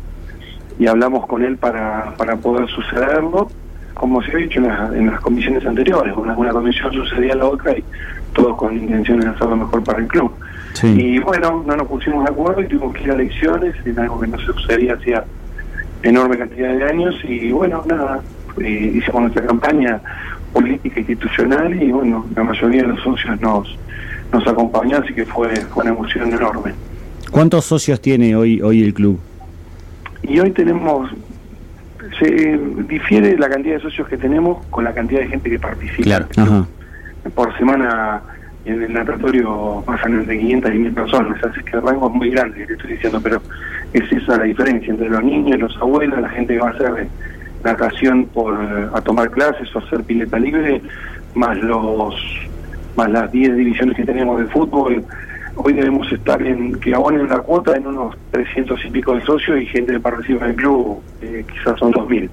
y 0.79 0.88
hablamos 0.88 1.25
con 1.27 1.44
él 1.44 1.58
para, 1.58 2.13
para 2.17 2.36
poder 2.38 2.67
sucederlo, 2.70 3.48
como 3.94 4.22
se 4.24 4.32
ha 4.32 4.38
dicho 4.38 4.60
en, 4.60 4.67
la- 4.67 4.91
en 4.94 5.05
las 5.08 5.22
comisiones 5.22 5.65
anteriores, 5.65 6.13
una, 6.17 6.36
una 6.38 6.51
comisión 6.51 6.91
sucedía 6.94 7.34
a 7.34 7.38
la 7.38 7.46
otra 7.46 7.77
y 7.77 7.84
todos 8.34 8.58
con 8.58 8.75
intenciones 8.75 9.25
de 9.25 9.32
hacer 9.32 9.48
lo 9.48 9.55
mejor 9.55 9.84
para 9.84 10.00
el 10.00 10.08
club. 10.08 10.32
Sí. 10.74 10.88
Y 10.88 11.20
bueno, 11.20 11.63
no 11.65 11.77
nos 11.77 11.88
pusimos 11.88 12.25
de 12.25 12.32
acuerdo 12.32 12.62
y 12.62 12.67
tuvimos 12.67 12.94
que 12.94 13.03
ir 13.03 13.12
a 13.12 13.13
elecciones, 13.13 13.75
en 13.86 13.98
algo 14.00 14.20
que 14.20 14.27
no 14.27 14.38
se 14.39 14.46
sucedía 14.48 14.96
hacía 14.96 15.24
enorme 16.03 16.38
cantidad 16.38 16.74
de 16.75 16.84
años 16.84 17.15
y 17.24 17.51
bueno, 17.51 17.82
nada, 17.88 18.20
eh, 18.60 18.91
hicimos 18.96 19.22
nuestra 19.22 19.46
campaña 19.46 20.01
política 20.51 21.00
institucional 21.00 21.82
y 21.82 21.91
bueno, 21.91 22.25
la 22.36 22.44
mayoría 22.44 22.82
de 22.82 22.89
los 22.89 23.01
socios 23.01 23.39
nos 23.39 23.77
nos 24.36 24.48
acompañó, 24.48 24.98
así 24.98 25.13
que 25.13 25.25
fue, 25.25 25.56
fue 25.56 25.84
una 25.84 25.94
emoción 25.94 26.34
enorme. 26.34 26.74
¿Cuántos 27.32 27.65
socios 27.65 28.00
tiene 28.01 28.36
hoy, 28.36 28.62
hoy 28.62 28.84
el 28.84 28.94
club? 28.94 29.20
Y 30.24 30.39
hoy 30.39 30.51
tenemos, 30.51 31.10
se 32.20 32.60
difiere 32.88 33.38
la 33.38 33.50
cantidad 33.50 33.75
de 33.75 33.82
socios 33.82 34.08
que 34.08 34.18
tenemos 34.18 34.65
con 34.68 34.84
la 34.84 34.94
cantidad 34.94 35.22
de 35.22 35.27
gente 35.27 35.50
que 35.50 35.60
participa. 35.60 36.04
Claro. 36.04 36.27
Ajá. 36.38 36.65
Por 37.34 37.58
semana 37.58 38.22
en 38.65 38.82
el 38.84 38.94
laboratorio 38.94 39.84
pasan 39.86 40.20
entre 40.20 40.39
500 40.39 40.74
y 40.74 40.77
1000 40.77 40.94
personas, 40.94 41.44
así 41.44 41.63
que 41.63 41.77
el 41.77 41.84
rango 41.84 42.08
es 42.08 42.13
muy 42.13 42.30
grande, 42.32 42.65
te 42.65 42.74
estoy 42.74 42.94
diciendo, 42.94 43.20
pero 43.22 43.42
es 43.94 44.12
esa 44.12 44.38
la 44.38 44.44
diferencia 44.44 44.92
entre 44.92 45.10
los 45.10 45.24
niños, 45.24 45.60
los 45.60 45.77
abuelos, 45.77 46.20
la 46.20 46.30
gente 46.30 46.56
que 46.56 46.60
va 46.60 46.70
a 46.70 46.72
hacer 46.72 47.08
natación 47.63 48.25
por 48.25 48.56
a 48.94 49.01
tomar 49.01 49.30
clases 49.32 49.74
o 49.75 49.80
hacer 49.80 50.04
pileta 50.04 50.39
libre, 50.39 50.82
más 51.36 51.58
los 51.60 52.15
más 52.96 53.10
las 53.10 53.32
10 53.32 53.56
divisiones 53.56 53.96
que 53.96 54.06
tenemos 54.06 54.40
de 54.40 54.48
fútbol, 54.48 55.04
hoy 55.56 55.74
debemos 55.74 56.12
estar 56.12 56.42
en 56.42 56.80
que 56.80 56.94
abonen 56.94 57.28
la 57.28 57.40
cuota 57.40 57.75
en 57.75 57.88
unos 57.88 58.16
300 58.32 58.86
y 58.86 58.90
pico 58.90 59.16
de 59.16 59.22
socios 59.22 59.62
y 59.62 59.66
gente 59.66 59.94
que 59.94 60.00
participa 60.00 60.46
en 60.46 60.52
el 60.52 60.58
club, 60.58 61.02
eh, 61.22 61.46
quizás 61.52 61.80
son 61.80 61.92
2.000. 61.92 62.30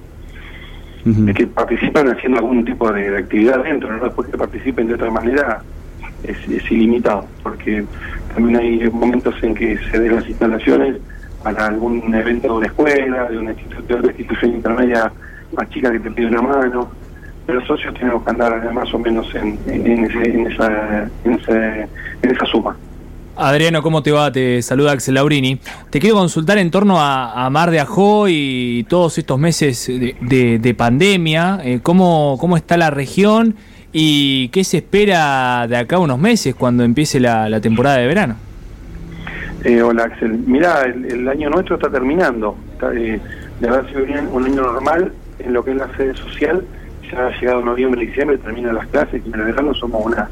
Es 1.27 1.35
que 1.35 1.47
participan 1.47 2.07
haciendo 2.07 2.39
algún 2.39 2.63
tipo 2.63 2.89
de, 2.91 3.11
de 3.11 3.17
actividad 3.17 3.61
dentro, 3.61 3.91
no 3.91 4.05
después 4.05 4.29
que 4.29 4.37
participen 4.37 4.87
de 4.87 4.93
otra 4.93 5.11
manera 5.11 5.61
es, 6.23 6.37
es 6.47 6.71
ilimitado, 6.71 7.25
porque 7.43 7.83
también 8.33 8.57
hay 8.57 8.89
momentos 8.89 9.35
en 9.43 9.53
que 9.53 9.77
se 9.91 9.99
den 9.99 10.15
las 10.15 10.27
instalaciones 10.27 10.97
para 11.43 11.67
algún 11.67 12.13
evento 12.13 12.47
de 12.47 12.53
una 12.53 12.67
escuela, 12.67 13.29
de 13.29 13.37
una 13.37 13.51
institución, 13.51 13.87
de 13.87 13.95
otra 13.95 14.11
institución 14.11 14.51
intermedia 14.53 15.11
más 15.55 15.69
chica 15.69 15.91
que 15.91 15.99
te 15.99 16.11
pide 16.11 16.27
una 16.27 16.41
mano. 16.41 16.89
Los 17.47 17.65
socios 17.67 17.93
tenemos 17.95 18.23
que 18.23 18.29
andar 18.31 18.73
más 18.73 18.93
o 18.93 18.99
menos 18.99 19.27
en, 19.35 19.57
en, 19.67 20.05
ese- 20.05 20.29
en 20.33 20.47
esa, 20.51 21.09
en, 21.25 21.33
ese- 21.33 21.87
en 22.21 22.31
esa 22.31 22.45
suma. 22.45 22.75
Adriano, 23.35 23.81
¿cómo 23.81 24.03
te 24.03 24.11
va? 24.11 24.31
Te 24.31 24.61
saluda 24.61 24.91
Axel 24.91 25.15
Laurini. 25.15 25.59
Te 25.89 25.99
quiero 25.99 26.15
consultar 26.15 26.57
en 26.59 26.69
torno 26.71 27.01
a, 27.01 27.45
a 27.45 27.49
Mar 27.49 27.71
de 27.71 27.79
Ajó 27.79 28.27
y 28.29 28.85
todos 28.87 29.17
estos 29.17 29.39
meses 29.39 29.87
de, 29.87 30.15
de- 30.21 30.59
de 30.59 30.73
pandemia. 30.73 31.59
eh, 31.63 31.79
¿cómo, 31.83 32.37
¿Cómo 32.39 32.55
está 32.57 32.77
la 32.77 32.91
región 32.91 33.55
y 33.91 34.47
qué 34.49 34.63
se 34.63 34.77
espera 34.77 35.65
de 35.67 35.75
acá 35.77 35.97
a 35.97 35.99
unos 35.99 36.19
meses 36.19 36.55
cuando 36.55 36.83
empiece 36.83 37.19
la, 37.19 37.49
la 37.49 37.59
temporada 37.59 37.97
de 37.97 38.07
verano? 38.07 38.35
Eh, 39.65 39.81
hola 39.81 40.03
Axel, 40.03 40.31
mirá, 40.45 40.81
el, 40.83 41.05
el 41.05 41.27
año 41.27 41.49
nuestro 41.49 41.75
está 41.75 41.89
terminando. 41.89 42.55
Está, 42.73 42.93
eh, 42.93 43.19
de 43.59 43.67
haber 43.67 43.87
sido 43.89 44.03
un 44.31 44.43
año 44.45 44.61
normal 44.61 45.11
en 45.39 45.53
lo 45.53 45.63
que 45.63 45.71
es 45.71 45.77
la 45.77 45.87
sede 45.97 46.15
social, 46.15 46.63
ya 47.13 47.27
ha 47.27 47.39
llegado 47.39 47.61
noviembre 47.63 48.03
y 48.03 48.07
diciembre, 48.07 48.37
terminan 48.37 48.75
las 48.75 48.87
clases 48.87 49.21
y 49.25 49.29
en 49.29 49.35
el 49.39 49.45
verano 49.45 49.73
somos 49.73 50.05
una, 50.05 50.29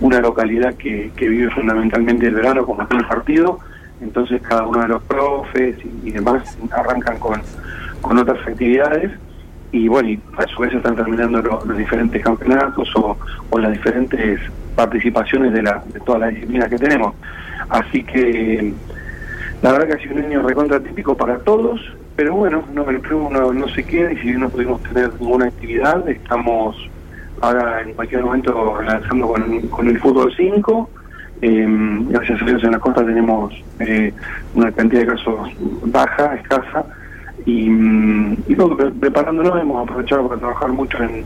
una 0.00 0.20
localidad 0.20 0.74
que, 0.74 1.10
que 1.16 1.28
vive 1.28 1.50
fundamentalmente 1.50 2.26
el 2.26 2.34
verano 2.34 2.64
como 2.66 2.86
todo 2.86 2.98
el 2.98 3.06
partido, 3.06 3.58
entonces 4.00 4.42
cada 4.42 4.66
uno 4.66 4.80
de 4.82 4.88
los 4.88 5.02
profes 5.04 5.76
y, 6.04 6.10
demás 6.10 6.58
arrancan 6.72 7.18
con, 7.18 7.40
con 8.00 8.18
otras 8.18 8.38
actividades 8.46 9.10
y 9.72 9.88
bueno, 9.88 10.08
y 10.10 10.20
a 10.38 10.46
su 10.46 10.60
vez 10.62 10.72
están 10.72 10.96
terminando 10.96 11.40
lo- 11.42 11.64
los, 11.64 11.76
diferentes 11.76 12.22
campeonatos 12.22 12.88
o, 12.96 13.16
o 13.50 13.58
las 13.58 13.72
diferentes 13.72 14.40
participaciones 14.74 15.52
de, 15.52 15.62
la, 15.62 15.82
de 15.92 16.00
todas 16.00 16.20
las 16.20 16.30
disciplinas 16.34 16.68
que 16.68 16.78
tenemos. 16.78 17.14
Así 17.68 18.02
que 18.04 18.72
la 19.62 19.72
verdad 19.72 19.86
que 19.88 19.92
ha 19.94 19.98
sido 19.98 20.16
un 20.16 20.24
año 20.24 20.42
recontra 20.46 20.78
típico 20.80 21.16
para 21.16 21.38
todos, 21.38 21.80
pero 22.16 22.34
bueno, 22.34 22.64
no, 22.72 22.88
el 22.88 23.00
club 23.00 23.30
no, 23.30 23.52
no 23.52 23.68
se 23.68 23.84
queda 23.84 24.12
y 24.12 24.16
si 24.16 24.32
no 24.32 24.48
pudimos 24.48 24.82
tener 24.82 25.12
ninguna 25.20 25.46
actividad, 25.46 26.08
estamos 26.08 26.76
ahora 27.42 27.82
en 27.82 27.92
cualquier 27.92 28.22
momento 28.22 28.80
lanzando 28.82 29.28
con, 29.70 29.88
el 29.88 30.00
fútbol 30.00 30.32
5. 30.34 30.90
Eh, 31.42 31.66
gracias 32.08 32.40
a 32.40 32.44
Dios 32.46 32.64
en 32.64 32.70
la 32.72 32.78
costa 32.78 33.04
tenemos 33.04 33.52
eh, 33.80 34.10
una 34.54 34.72
cantidad 34.72 35.02
de 35.02 35.06
casos 35.08 35.50
baja, 35.84 36.34
escasa, 36.36 36.86
y, 37.44 37.68
mm, 37.68 38.36
y 38.48 38.54
preparándonos 38.98 39.60
hemos 39.60 39.86
aprovechado 39.86 40.26
para 40.26 40.40
trabajar 40.40 40.70
mucho 40.70 40.98
en 41.02 41.24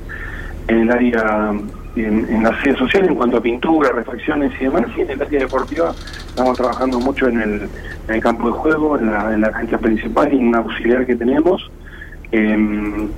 el 0.67 0.91
área, 0.91 1.53
en, 1.97 2.27
en 2.29 2.43
la 2.43 2.61
sede 2.63 2.77
social 2.77 3.07
en 3.09 3.15
cuanto 3.15 3.39
a 3.39 3.43
pintura, 3.43 3.91
refacciones 3.93 4.53
y 4.61 4.65
demás, 4.65 4.83
y 4.97 5.01
en 5.03 5.11
el 5.11 5.23
área 5.23 5.41
deportiva 5.41 5.95
estamos 6.29 6.57
trabajando 6.57 7.01
mucho 7.01 7.29
en 7.29 7.41
el, 7.41 7.53
en 8.09 8.15
el 8.15 8.21
campo 8.21 8.47
de 8.49 8.53
juego, 8.55 8.99
en 8.99 9.11
la, 9.11 9.35
en 9.35 9.41
la 9.41 9.51
cancha 9.51 9.79
principal 9.79 10.33
y 10.33 10.39
en 10.39 10.49
un 10.49 10.55
auxiliar 10.57 11.05
que 11.07 11.17
tenemos. 11.17 11.71
Eh, 12.33 13.09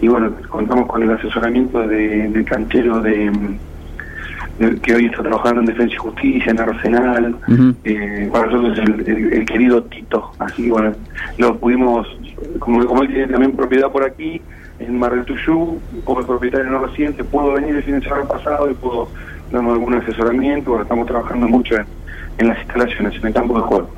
y 0.00 0.08
bueno, 0.08 0.32
contamos 0.48 0.86
con 0.86 1.02
el 1.02 1.10
asesoramiento 1.12 1.86
de- 1.86 2.28
del 2.30 2.44
canchero 2.44 3.00
de, 3.02 3.30
de- 4.58 4.80
que 4.80 4.94
hoy 4.94 5.06
está 5.06 5.22
trabajando 5.22 5.60
en 5.60 5.66
Defensa 5.66 5.94
y 5.94 5.98
Justicia, 5.98 6.50
en 6.52 6.60
Arsenal, 6.60 7.36
eh, 7.84 8.28
para 8.32 8.46
nosotros 8.46 8.78
es 8.78 8.88
el, 8.88 9.08
el- 9.08 9.32
el 9.34 9.44
querido 9.44 9.82
Tito. 9.84 10.32
Así 10.38 10.64
que 10.64 10.70
bueno, 10.70 10.92
lo 11.38 11.56
pudimos, 11.58 12.06
como, 12.58 12.84
como 12.86 13.02
él 13.02 13.08
tiene 13.08 13.26
también 13.28 13.52
propiedad 13.52 13.90
por 13.90 14.04
aquí, 14.04 14.40
en 14.78 14.98
Mar 14.98 15.14
del 15.14 15.24
Tuyú, 15.24 15.78
como 16.04 16.22
propietario 16.26 16.70
no 16.70 16.78
reciente, 16.86 17.22
puedo 17.24 17.52
venir 17.52 17.76
el 17.76 17.82
fin 17.82 17.94
de 18.00 18.02
semana 18.02 18.24
pasado 18.24 18.70
y 18.70 18.74
puedo 18.74 19.08
darnos 19.52 19.72
algún 19.74 19.94
asesoramiento, 19.94 20.70
porque 20.70 20.82
estamos 20.84 21.06
trabajando 21.06 21.46
mucho 21.48 21.76
en, 21.76 21.86
en 22.38 22.48
las 22.48 22.58
instalaciones, 22.58 23.14
en 23.20 23.26
el 23.26 23.32
campo 23.34 23.54
de 23.56 23.60
juego. 23.62 23.90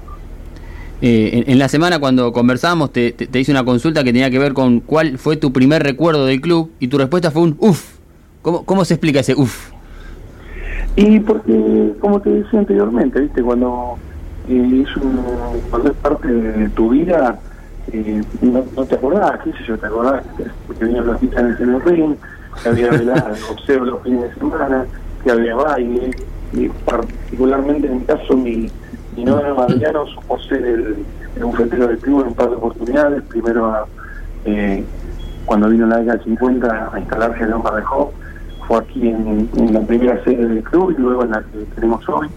Eh, 1.03 1.31
en, 1.45 1.53
en 1.53 1.59
la 1.59 1.69
semana 1.69 1.99
cuando 1.99 2.33
conversamos 2.33 2.93
te, 2.93 3.13
te- 3.13 3.27
te 3.27 3.41
hice 3.41 3.51
una 3.51 3.65
consulta 3.65 4.05
que 4.05 4.13
tenía 4.13 4.31
que 4.31 4.39
ver 4.39 4.55
con 4.55 4.81
cuál 4.81 5.19
fue 5.19 5.37
tu 5.37 5.53
primer 5.53 5.83
recuerdo 5.83 6.25
del 6.27 6.41
club 6.41 6.71
y 6.81 6.89
tu 6.89 6.99
respuesta 6.99 7.31
fue 7.31 7.43
un 7.43 7.57
uff. 7.59 7.95
¿Cómo, 8.43 8.65
¿Cómo 8.65 8.85
se 8.85 8.95
explica 8.95 9.21
ese 9.21 9.35
uff? 9.35 9.71
Y 10.97 11.19
porque, 11.21 11.93
como 12.01 12.21
te 12.21 12.31
decía 12.31 12.61
anteriormente, 12.61 13.21
viste, 13.21 13.43
cuando 13.43 13.97
eh, 14.49 14.85
es 14.87 14.97
un- 14.97 15.21
cuando 15.71 15.91
es 15.91 15.97
parte 15.97 16.29
de 16.29 16.69
tu 16.71 16.91
vida, 16.91 17.39
no, 18.43 18.65
no 18.77 18.85
te 18.85 18.95
acordás, 18.95 19.41
qué 19.45 19.53
sé 19.53 19.59
yo, 19.67 19.79
te 19.79 19.87
acordás 19.87 20.23
que- 20.37 20.45
porque 20.67 20.85
venían 20.85 21.07
los 21.07 21.21
titanes 21.21 21.61
en 21.61 21.75
el 21.75 21.81
ring, 21.83 22.15
que 22.63 22.69
había 22.69 22.91
velada, 22.91 23.33
boxeo 23.49 23.85
los 23.85 24.03
fines 24.03 24.23
de 24.23 24.35
semana, 24.35 24.85
que 25.23 25.31
había 25.31 25.55
baile, 25.55 26.11
y 26.53 26.69
particularmente 26.69 27.87
en 27.89 27.99
mi 27.99 28.05
caso 28.05 28.37
mi, 28.37 28.71
mi 29.17 29.25
novio 29.25 29.55
Mariano 29.55 30.07
supo 30.07 30.39
ser 30.41 30.65
el, 30.65 30.97
el 31.37 31.45
bufetero 31.45 31.89
del 31.89 31.99
club 31.99 32.23
en 32.23 32.27
un 32.29 32.35
par 32.35 32.51
de 32.51 32.57
oportunidades, 32.57 33.23
primero 33.25 33.87
eh, 34.45 34.85
cuando 35.47 35.69
vino 35.69 35.87
la 35.87 35.99
década 35.99 36.17
del 36.19 36.25
50 36.25 36.91
a 36.93 36.99
instalarse 36.99 37.43
en 37.43 37.51
Loma 37.51 37.71
de 37.77 37.83
Jó, 37.83 38.13
fue 38.67 38.79
aquí 38.79 39.09
en, 39.09 39.49
en 39.57 39.75
la 39.75 39.81
primera 39.81 40.23
sede 40.25 40.47
del 40.49 40.63
club 40.63 40.95
y 40.97 41.01
luego 41.01 41.25
en 41.25 41.33
la 41.33 41.43
que 41.43 41.59
tenemos 41.75 42.09
hoy. 42.09 42.29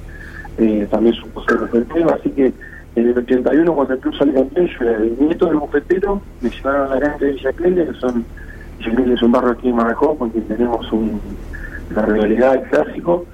Eh, 0.57 0.87
también 0.89 1.13
supo 1.15 1.41
ser 1.43 1.57
bufetero, 1.57 2.13
así 2.15 2.31
que 2.31 2.51
en 2.97 3.09
el 3.09 3.17
81 3.17 3.73
cuando 3.73 3.93
el 3.93 3.99
club 3.99 4.15
salió 4.17 4.33
campeón, 4.33 4.67
yo 4.67 4.89
era 4.89 4.97
el 4.97 5.19
nieto 5.19 5.45
del 5.45 5.57
bufetero, 5.57 6.21
me 6.41 6.49
llevaron 6.49 6.91
a 6.91 6.95
la 6.95 6.99
cancha 6.99 7.25
de 7.51 7.69
Villa 7.69 7.85
que 7.85 7.99
son, 7.99 8.25
Villa 8.79 8.95
Clelia 8.95 9.13
es 9.13 9.21
un 9.21 9.31
barrio 9.31 9.51
aquí 9.51 9.69
en 9.69 9.75
Marajó, 9.75 10.17
con 10.17 10.31
quien 10.31 10.43
tenemos 10.45 10.91
un, 10.91 11.21
la 11.93 12.01
rivalidad 12.03 12.53
del 12.53 12.63
clásico, 12.69 13.25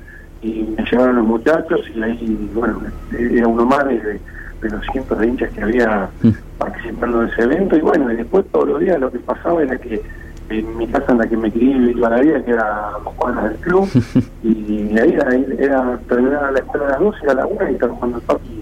y 0.42 0.76
me 0.78 0.84
llevaron 0.84 1.16
los 1.16 1.26
muchachos 1.26 1.82
y 1.96 2.04
ahí, 2.04 2.50
bueno, 2.54 2.82
era 3.18 3.48
uno 3.48 3.66
más 3.66 3.86
de, 3.86 4.20
de 4.62 4.70
los 4.70 4.86
cientos 4.92 5.18
de 5.18 5.28
hinchas 5.28 5.50
que 5.52 5.64
había 5.64 6.10
participando 6.58 7.22
de 7.22 7.32
ese 7.32 7.44
evento 7.44 7.78
y 7.78 7.82
bueno, 7.82 8.12
y 8.12 8.18
después 8.18 8.46
todos 8.52 8.68
los 8.68 8.80
días 8.82 9.00
lo 9.00 9.10
que 9.10 9.20
pasaba 9.20 9.64
era 9.64 9.78
que 9.78 10.02
en 10.50 10.78
mi 10.78 10.88
casa 10.88 11.14
en 11.14 11.20
la 11.20 11.28
que 11.28 11.38
me 11.38 11.50
crié 11.50 11.94
toda 11.94 12.10
la 12.10 12.20
vida, 12.20 12.44
que 12.44 12.52
era 12.52 12.90
a 12.90 12.92
dos 13.00 13.14
cuadras 13.14 13.46
del 13.46 13.60
club, 13.60 13.90
y 14.44 15.00
ahí 15.00 15.14
era, 15.14 15.36
era 15.58 16.00
terminar 16.10 16.52
la 16.52 16.60
escuela 16.60 16.88
a 16.88 16.90
las 16.90 17.00
12 17.00 17.18
y 17.26 17.30
a 17.30 17.34
la 17.34 17.46
1 17.46 17.70
y 17.70 17.74
estar 17.74 17.90
jugando 17.90 18.18
al 18.18 18.24
parque 18.24 18.53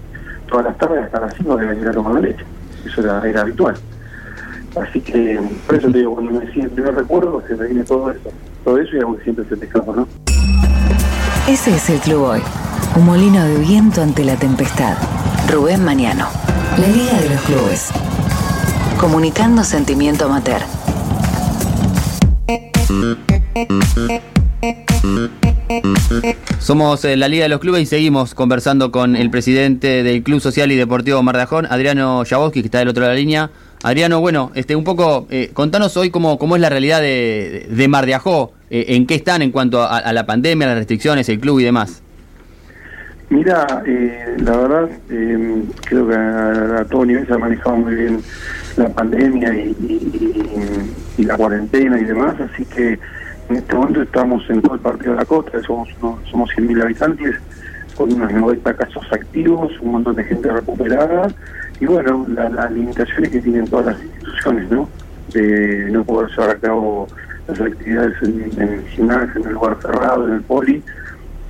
todas 0.52 0.66
las 0.66 0.78
tardes 0.78 1.04
hasta 1.04 1.20
las 1.20 1.34
5 1.34 1.56
que 1.56 1.64
me 1.64 1.80
ir 1.80 1.88
a 1.88 1.92
tomar 1.92 2.20
leche. 2.20 2.44
Eso 2.84 3.00
era, 3.00 3.26
era 3.26 3.40
habitual. 3.40 3.74
Así 4.80 5.00
que, 5.00 5.40
por 5.66 5.76
eso 5.76 5.90
te 5.90 5.98
digo, 5.98 6.14
cuando 6.14 6.32
me 6.32 6.46
decía 6.46 6.64
el 6.64 6.70
primer 6.70 6.94
recuerdo, 6.94 7.42
se 7.48 7.56
me 7.56 7.66
viene 7.66 7.84
todo 7.84 8.10
eso, 8.10 8.30
todo 8.64 8.78
eso 8.78 8.96
y 8.96 9.00
que 9.16 9.24
siempre 9.24 9.44
se 9.48 9.56
te 9.56 9.64
escapa, 9.64 9.92
¿no? 9.96 10.06
Ese 11.48 11.74
es 11.74 11.90
el 11.90 11.98
Club 12.00 12.22
Hoy. 12.22 12.42
Un 12.96 13.06
molino 13.06 13.42
de 13.44 13.58
viento 13.58 14.02
ante 14.02 14.24
la 14.24 14.36
tempestad. 14.36 14.96
Rubén 15.50 15.84
Mañano. 15.84 16.26
La 16.78 16.86
Liga 16.86 17.18
de 17.18 17.30
los 17.30 17.42
Clubes. 17.42 17.90
Comunicando 19.00 19.64
sentimiento 19.64 20.26
amateur. 20.26 20.62
Somos 26.58 27.04
eh, 27.04 27.16
la 27.16 27.28
Liga 27.28 27.44
de 27.44 27.48
los 27.48 27.60
Clubes 27.60 27.82
y 27.82 27.86
seguimos 27.86 28.34
conversando 28.34 28.90
con 28.92 29.16
el 29.16 29.30
presidente 29.30 30.02
del 30.02 30.22
Club 30.22 30.40
Social 30.40 30.70
y 30.72 30.76
Deportivo 30.76 31.22
Mardajón, 31.22 31.66
Adriano 31.70 32.22
Jaboski, 32.28 32.60
que 32.60 32.66
está 32.66 32.78
del 32.80 32.88
otro 32.88 33.00
lado 33.02 33.10
de 33.12 33.16
la 33.16 33.20
línea. 33.20 33.50
Adriano, 33.82 34.20
bueno, 34.20 34.52
este, 34.54 34.76
un 34.76 34.84
poco, 34.84 35.26
eh, 35.30 35.50
contanos 35.52 35.96
hoy 35.96 36.10
cómo, 36.10 36.38
cómo 36.38 36.54
es 36.54 36.62
la 36.62 36.68
realidad 36.68 37.00
de, 37.00 37.66
de 37.70 37.88
Mar 37.88 38.06
eh, 38.08 38.14
en 38.70 39.06
qué 39.06 39.14
están 39.16 39.42
en 39.42 39.50
cuanto 39.50 39.82
a, 39.82 39.98
a 39.98 40.12
la 40.12 40.24
pandemia, 40.24 40.68
las 40.68 40.76
restricciones, 40.76 41.28
el 41.28 41.40
club 41.40 41.58
y 41.60 41.64
demás. 41.64 42.00
Mira, 43.30 43.82
eh, 43.86 44.36
la 44.38 44.56
verdad, 44.56 44.90
eh, 45.10 45.62
creo 45.86 46.06
que 46.06 46.14
a, 46.14 46.80
a 46.80 46.84
todo 46.84 47.04
nivel 47.06 47.26
se 47.26 47.32
ha 47.32 47.38
manejado 47.38 47.76
muy 47.76 47.94
bien 47.94 48.20
la 48.76 48.88
pandemia 48.90 49.52
y, 49.54 49.74
y- 49.80 49.92
y- 51.18 51.22
y 51.22 51.24
la 51.24 51.36
cuarentena 51.36 51.98
y 51.98 52.04
demás, 52.04 52.34
así 52.40 52.64
que 52.66 52.98
en 53.52 53.58
este 53.58 53.74
momento 53.74 54.02
estamos 54.02 54.42
en 54.50 54.62
todo 54.62 54.74
el 54.74 54.80
partido 54.80 55.12
de 55.12 55.18
la 55.18 55.24
costa, 55.24 55.60
somos, 55.62 55.88
somos 56.30 56.50
100.000 56.56 56.82
habitantes, 56.82 57.36
con 57.96 58.12
unos 58.12 58.32
90 58.32 58.74
casos 58.74 59.04
activos, 59.12 59.72
un 59.80 59.92
montón 59.92 60.16
de 60.16 60.24
gente 60.24 60.50
recuperada, 60.50 61.28
y 61.80 61.86
bueno, 61.86 62.24
la- 62.28 62.48
las 62.48 62.70
limitaciones 62.72 63.30
que 63.30 63.40
tienen 63.40 63.66
todas 63.68 63.86
las 63.86 64.02
instituciones, 64.02 64.70
¿no? 64.70 64.88
De 65.34 65.88
no 65.90 66.02
poder 66.04 66.30
llevar 66.30 66.50
a 66.50 66.54
cabo 66.58 67.06
las 67.48 67.60
actividades 67.60 68.14
en, 68.22 68.50
en 68.56 68.68
el 68.74 68.82
gimnasio, 68.88 69.40
en 69.42 69.46
el 69.48 69.52
lugar 69.54 69.76
cerrado, 69.82 70.26
en 70.28 70.34
el 70.34 70.40
poli, 70.42 70.82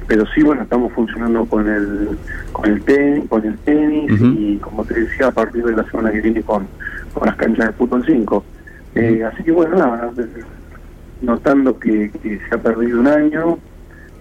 pero 0.09 0.25
sí 0.35 0.42
bueno 0.42 0.62
estamos 0.62 0.92
funcionando 0.92 1.44
con 1.47 1.68
el 1.68 2.09
con 2.52 2.68
el 2.68 2.82
tenis 2.82 3.28
con 3.28 3.44
el 3.47 3.56
tenis 3.59 4.11
y 4.37 4.56
como 4.59 4.85
te 4.85 4.94
decía 4.99 5.28
a 5.28 5.30
partir 5.30 5.64
de 5.64 5.76
la 5.76 5.85
semana 5.90 6.11
que 6.11 6.21
viene 6.21 6.42
con, 6.42 6.66
con 7.14 7.26
las 7.26 7.37
canchas 7.37 7.66
de 7.68 7.73
fútbol 7.75 8.02
5 8.04 8.44
Eh, 8.97 9.25
así 9.25 9.42
que 9.44 9.52
bueno, 9.52 9.76
nada, 9.76 10.11
notando 11.22 11.78
que, 11.78 12.10
que 12.22 12.40
se 12.48 12.54
ha 12.54 12.58
perdido 12.58 13.00
un 13.00 13.06
año 13.06 13.58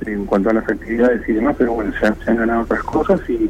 en 0.05 0.25
cuanto 0.25 0.49
a 0.49 0.53
las 0.53 0.67
actividades 0.67 1.27
y 1.27 1.33
demás, 1.33 1.55
pero 1.57 1.73
bueno, 1.73 1.91
se 1.99 2.07
han, 2.07 2.15
se 2.23 2.31
han 2.31 2.37
ganado 2.37 2.61
otras 2.61 2.83
cosas 2.83 3.21
y, 3.29 3.49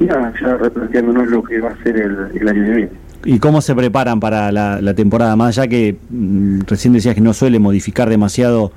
y 0.00 0.04
nada, 0.04 0.32
ya 0.40 0.56
replanteándonos 0.56 1.28
lo 1.28 1.42
que 1.42 1.60
va 1.60 1.70
a 1.70 1.82
ser 1.82 1.96
el, 1.96 2.16
el 2.34 2.48
año 2.48 2.64
que 2.64 2.70
viene. 2.70 2.90
¿Y 3.24 3.38
cómo 3.38 3.60
se 3.60 3.74
preparan 3.74 4.18
para 4.20 4.50
la, 4.50 4.80
la 4.80 4.94
temporada? 4.94 5.36
Más 5.36 5.58
allá 5.58 5.68
que 5.68 5.96
mm, 6.10 6.60
recién 6.66 6.92
decías 6.92 7.14
que 7.14 7.20
no 7.20 7.32
suele 7.32 7.58
modificar 7.58 8.08
demasiado 8.08 8.72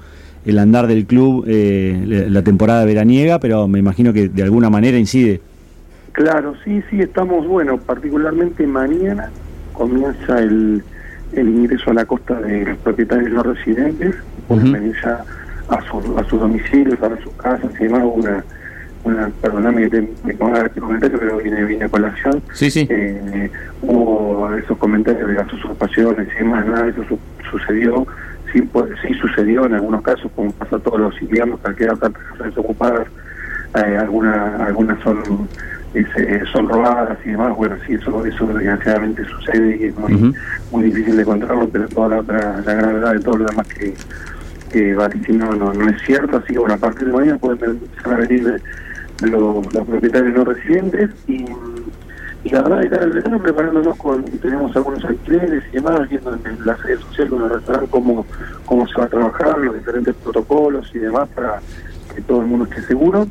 el 0.45 0.59
andar 0.59 0.87
del 0.87 1.05
club 1.05 1.45
eh, 1.47 2.03
la 2.05 2.29
la 2.29 2.43
temporada 2.43 2.85
veraniega, 2.85 3.39
pero 3.39 3.67
me 3.67 3.79
imagino 3.79 4.13
que 4.13 4.29
de 4.29 4.43
alguna 4.43 4.69
manera 4.69 4.97
incide. 4.97 5.41
Claro, 6.11 6.53
sí, 6.63 6.81
sí, 6.89 7.01
estamos, 7.01 7.47
bueno, 7.47 7.77
particularmente 7.77 8.65
mañana 8.67 9.31
comienza 9.73 10.39
el, 10.39 10.83
el 11.35 11.49
ingreso 11.49 11.91
a 11.91 11.93
la 11.93 12.05
costa 12.05 12.39
de 12.41 12.65
los 12.65 12.77
propietarios 12.79 13.31
no 13.31 13.43
residentes, 13.43 14.15
pueden 14.47 14.63
Ujú. 14.65 14.73
venir 14.73 14.95
ya 15.03 15.23
a 15.69 15.81
su, 15.89 16.17
a 16.17 16.23
su 16.25 16.37
domicilio, 16.37 16.93
a 17.01 17.21
sus 17.23 17.33
casas 17.35 17.71
y 17.79 17.83
demás, 17.85 18.03
una, 18.05 18.43
una 19.03 19.29
perdóname 19.41 19.83
que 19.83 19.89
te, 20.01 20.13
me 20.23 20.33
ponga 20.35 20.61
este 20.65 20.79
comentario, 20.81 21.19
pero 21.19 21.37
viene, 21.37 21.63
viene 21.65 21.85
a 21.85 21.89
colación. 21.89 22.41
Sí, 22.53 22.69
sí. 22.71 22.87
Eh, 22.89 23.49
hubo 23.81 24.53
esos 24.55 24.77
comentarios 24.77 25.27
de 25.27 25.33
las 25.35 25.51
usurpaciones 25.53 26.27
y 26.35 26.37
demás, 26.43 26.65
nada 26.65 26.83
de 26.83 26.89
eso 26.91 27.03
su- 27.07 27.19
sucedió. 27.51 28.05
Sí, 28.53 28.61
pues, 28.61 28.85
sí 29.05 29.13
sucedió 29.15 29.65
en 29.65 29.73
algunos 29.73 30.01
casos, 30.01 30.31
como 30.35 30.51
pasa 30.53 30.77
a 30.77 30.79
todos 30.79 30.99
los 30.99 31.21
inviernos, 31.21 31.59
que 31.59 31.67
al 31.67 31.75
quedar 31.75 31.97
tantas 31.97 32.23
casas 32.23 32.45
desocupadas, 32.47 33.07
eh, 33.75 33.97
algunas 33.97 34.61
algunas 34.61 34.97
son 35.03 35.49
eh, 35.99 36.43
son 36.51 36.67
robadas 36.69 37.17
y 37.25 37.29
demás. 37.29 37.55
Bueno, 37.55 37.75
sí, 37.85 37.93
eso, 37.93 38.25
eso 38.25 38.47
desgraciadamente 38.47 39.23
sucede 39.25 39.77
y 39.77 39.83
es 39.85 39.97
muy, 39.97 40.35
muy 40.71 40.83
difícil 40.83 41.15
de 41.17 41.25
controlarlo, 41.25 41.69
pero 41.69 41.87
toda 41.89 42.09
la 42.09 42.19
otra, 42.19 42.61
la 42.65 42.73
gravedad 42.73 43.13
de 43.13 43.19
todo 43.19 43.37
lo 43.37 43.45
demás 43.45 43.67
que, 43.67 43.93
que 44.71 44.93
va 44.95 45.07
diciendo 45.09 45.47
no, 45.55 45.73
no 45.73 45.89
es 45.89 46.01
cierto. 46.03 46.37
Así 46.37 46.53
que 46.53 46.59
bueno, 46.59 46.73
a 46.75 46.77
partir 46.77 47.07
de 47.07 47.13
mañana 47.13 47.37
pueden 47.37 47.63
empezar 47.71 48.13
a 48.13 48.17
venir 48.17 48.43
de- 48.45 48.61
los, 49.29 49.73
los 49.73 49.87
propietarios 49.87 50.35
no 50.35 50.43
residentes 50.43 51.09
y, 51.25 51.45
y 52.43 52.49
la 52.49 52.61
verdad, 52.63 52.89
cara 52.89 53.03
al 53.03 53.11
verano 53.13 53.39
preparándonos 53.41 53.95
con, 53.97 54.23
tenemos 54.25 54.75
algunos 54.75 55.05
alquileres 55.05 55.63
y 55.71 55.75
demás, 55.75 56.09
viendo 56.09 56.33
en 56.33 56.65
las 56.65 56.83
redes 56.83 56.99
sociales 56.99 57.31
con 57.31 57.43
el 57.43 57.49
restaurante 57.49 57.89
cómo, 57.89 58.25
cómo 58.65 58.85
se 58.87 58.95
va 58.99 59.05
a 59.05 59.07
trabajar, 59.07 59.57
los 59.59 59.75
diferentes 59.75 60.13
protocolos 60.15 60.91
y 60.93 60.99
demás 60.99 61.29
para 61.33 61.61
que 62.13 62.21
todo 62.23 62.41
el 62.41 62.47
mundo 62.47 62.65
esté 62.65 62.81
seguro. 62.87 63.25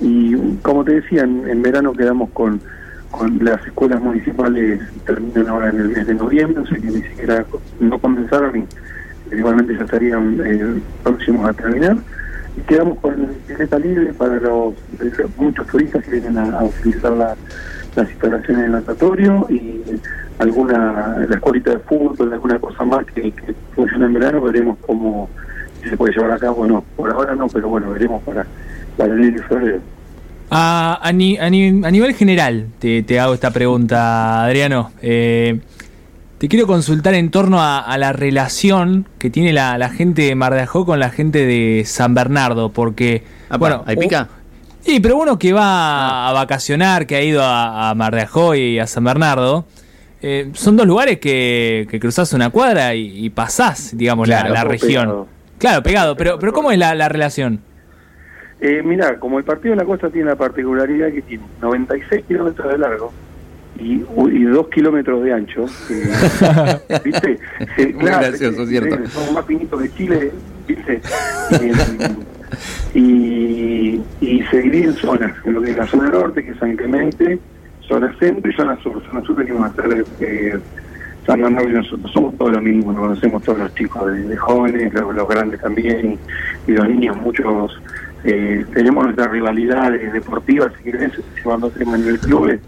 Y 0.00 0.36
como 0.62 0.84
te 0.84 1.00
decía, 1.00 1.22
en, 1.22 1.62
verano 1.62 1.92
quedamos 1.92 2.30
con, 2.30 2.60
con 3.10 3.38
las 3.44 3.64
escuelas 3.66 4.00
municipales, 4.00 4.80
terminan 5.04 5.48
ahora 5.48 5.70
en 5.70 5.80
el 5.80 5.88
mes 5.88 6.06
de 6.06 6.14
noviembre, 6.14 6.60
o 6.60 6.66
sea 6.66 6.78
que 6.78 6.86
ni 6.86 7.02
siquiera 7.02 7.44
no 7.80 7.98
comenzaron 7.98 8.56
y 8.58 9.34
igualmente 9.36 9.74
ya 9.76 9.84
estarían 9.84 10.40
eh, 10.44 10.80
próximos 11.02 11.48
a 11.48 11.52
terminar. 11.52 11.96
Y 12.56 12.60
quedamos 12.62 12.98
con 12.98 13.14
pileta 13.46 13.78
libre 13.78 14.12
para 14.14 14.36
los 14.40 14.74
muchos 15.36 15.66
turistas 15.68 16.04
que 16.04 16.10
vienen 16.12 16.38
a, 16.38 16.62
utilizar 16.64 17.12
la- 17.12 17.36
las 17.96 18.10
instalaciones 18.10 18.62
del 18.62 18.72
natatorio 18.72 19.46
y 19.48 19.82
alguna, 20.38 21.16
la 21.28 21.34
escuelita 21.34 21.70
de 21.72 21.78
fútbol, 21.80 22.32
alguna 22.32 22.58
cosa 22.60 22.84
más 22.84 23.04
que, 23.06 23.32
que 23.32 23.54
funciona 23.74 24.06
en 24.06 24.14
verano, 24.14 24.40
veremos 24.42 24.78
cómo 24.86 25.28
se 25.82 25.96
puede 25.96 26.12
llevar 26.14 26.32
a 26.32 26.38
cabo 26.38 26.62
o 26.62 26.66
no. 26.66 26.84
Por 26.96 27.10
ahora 27.10 27.34
no, 27.34 27.48
pero 27.48 27.68
bueno, 27.68 27.90
veremos 27.90 28.22
para, 28.22 28.46
A, 30.50 30.98
a 31.02 31.12
ni- 31.12 31.36
a 31.38 31.50
ni- 31.50 31.84
a 31.84 31.90
nivel 31.90 32.14
general, 32.14 32.66
te, 32.78 33.02
te 33.02 33.20
hago 33.20 33.34
esta 33.34 33.50
pregunta, 33.50 34.44
Adriano. 34.44 34.92
Eh, 35.02 35.60
te 36.38 36.48
quiero 36.48 36.66
consultar 36.66 37.14
en 37.14 37.30
torno 37.30 37.60
a, 37.60 37.80
a 37.80 37.98
la 37.98 38.12
relación 38.12 39.06
que 39.18 39.28
tiene 39.28 39.52
la, 39.52 39.76
la 39.76 39.90
gente 39.90 40.22
de 40.22 40.34
Mar 40.36 40.54
de 40.54 40.60
Ajó 40.62 40.86
con 40.86 41.00
la 41.00 41.10
gente 41.10 41.44
de 41.44 41.82
San 41.84 42.14
Bernardo, 42.14 42.70
porque... 42.72 43.24
Bueno, 43.58 43.82
¿ahí 43.86 43.96
pica? 43.96 44.28
Sí, 44.80 45.00
pero 45.00 45.16
uno 45.18 45.38
que 45.38 45.52
va 45.52 46.28
a 46.28 46.32
vacacionar, 46.32 47.06
que 47.06 47.16
ha 47.16 47.22
ido 47.22 47.42
a, 47.42 47.90
a 47.90 47.94
Mar 47.94 48.14
de 48.14 48.22
Ajó 48.22 48.54
y 48.54 48.78
a 48.78 48.86
San 48.86 49.04
Bernardo, 49.04 49.66
eh, 50.22 50.50
son 50.54 50.76
dos 50.76 50.86
lugares 50.86 51.18
que, 51.18 51.86
que 51.90 51.98
cruzás 52.00 52.32
una 52.32 52.50
cuadra 52.50 52.94
y, 52.94 53.24
y 53.26 53.30
pasás, 53.30 53.90
digamos, 53.96 54.28
la- 54.28 54.40
Claro, 54.40 54.54
la, 54.54 54.64
región. 54.64 55.04
pegado. 55.06 55.26
Claro, 55.58 55.82
pegado, 55.82 56.16
pero, 56.16 56.38
pero 56.38 56.52
¿cómo 56.52 56.70
es 56.70 56.78
la, 56.78 56.94
la 56.94 57.08
relación? 57.08 57.60
Eh, 58.60 58.82
mira, 58.84 59.18
como 59.18 59.38
el 59.38 59.44
partido 59.44 59.74
de 59.74 59.76
la 59.76 59.84
costa 59.84 60.10
tiene 60.10 60.30
la 60.30 60.36
particularidad 60.36 61.12
que 61.12 61.22
tiene 61.22 61.44
96 61.62 62.24
kilómetros 62.26 62.72
de 62.72 62.78
largo 62.78 63.12
y, 63.78 64.02
y 64.32 64.42
2 64.44 64.68
kilómetros 64.68 65.22
de 65.22 65.32
ancho, 65.32 65.66
eh, 65.90 67.00
¿viste? 67.04 67.38
Muy 67.94 68.04
gracioso, 68.04 68.66
cierto. 68.66 68.96
sí, 68.96 69.10
Somos 69.12 69.32
más 69.32 69.46
finitos 69.46 69.80
que 69.80 69.90
Chile, 69.92 70.32
¿viste? 70.66 71.00
Eh, 71.52 71.72
y, 72.94 74.00
y 74.20 74.42
se 74.50 74.58
divide 74.62 74.86
en 74.86 74.94
zonas, 74.94 75.32
en 75.44 75.54
lo 75.54 75.62
que 75.62 75.70
es 75.70 75.76
la 75.76 75.86
zona 75.86 76.08
norte, 76.10 76.44
que 76.44 76.50
es 76.50 76.58
San 76.58 76.76
Clemente, 76.76 77.38
zona 77.86 78.12
centro 78.18 78.50
y 78.50 78.54
zona 78.54 78.76
sur. 78.82 79.00
Zona 79.08 79.22
sur 79.22 79.36
venimos 79.36 79.62
a 79.62 79.66
hacer 79.66 80.04
eh, 80.20 80.58
San 81.26 81.42
Bernardo 81.42 81.68
y 81.68 81.72
nosotros 81.74 82.10
somos 82.12 82.36
todos 82.36 82.52
lo 82.52 82.60
mismo, 82.62 82.92
nos 82.92 83.02
conocemos 83.02 83.42
todos 83.42 83.58
los 83.58 83.74
chicos 83.74 84.10
de, 84.12 84.22
de 84.22 84.36
jóvenes, 84.36 84.92
los, 84.94 85.14
los 85.14 85.28
grandes 85.28 85.60
también, 85.60 86.18
y 86.66 86.72
los 86.72 86.88
niños, 86.88 87.16
muchos 87.18 87.80
eh, 88.24 88.64
tenemos 88.74 89.04
nuestras 89.04 89.30
rivalidades 89.30 90.12
deportivas, 90.12 90.72
si 90.78 90.90
querés, 90.90 91.12
llevando 91.36 91.72
a 91.74 91.96
nivel 91.96 92.18
clubes, 92.18 92.60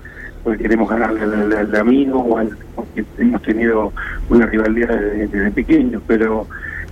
porque 0.44 0.62
queremos 0.62 0.88
ganarle 0.88 1.22
al, 1.22 1.76
amigo 1.76 2.20
o 2.20 2.38
al, 2.38 2.56
porque 2.74 3.04
hemos 3.18 3.42
tenido 3.42 3.92
una 4.28 4.46
rivalidad 4.46 4.98
desde, 4.98 5.26
desde 5.26 5.50
pequeños, 5.50 6.02
pero 6.06 6.46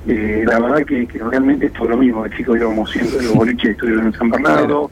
eh, 0.07 0.45
la 0.47 0.59
verdad 0.59 0.85
que, 0.85 1.07
que 1.07 1.19
realmente 1.19 1.67
es 1.67 1.73
todo 1.73 1.89
lo 1.89 1.97
mismo, 1.97 2.25
de 2.25 2.31
chicos 2.31 2.57
íbamos 2.57 2.91
siempre, 2.91 3.23
los 3.23 3.35
boliches 3.35 3.71
estuvieron 3.71 4.07
en 4.07 4.13
San 4.13 4.31
Bernardo, 4.31 4.91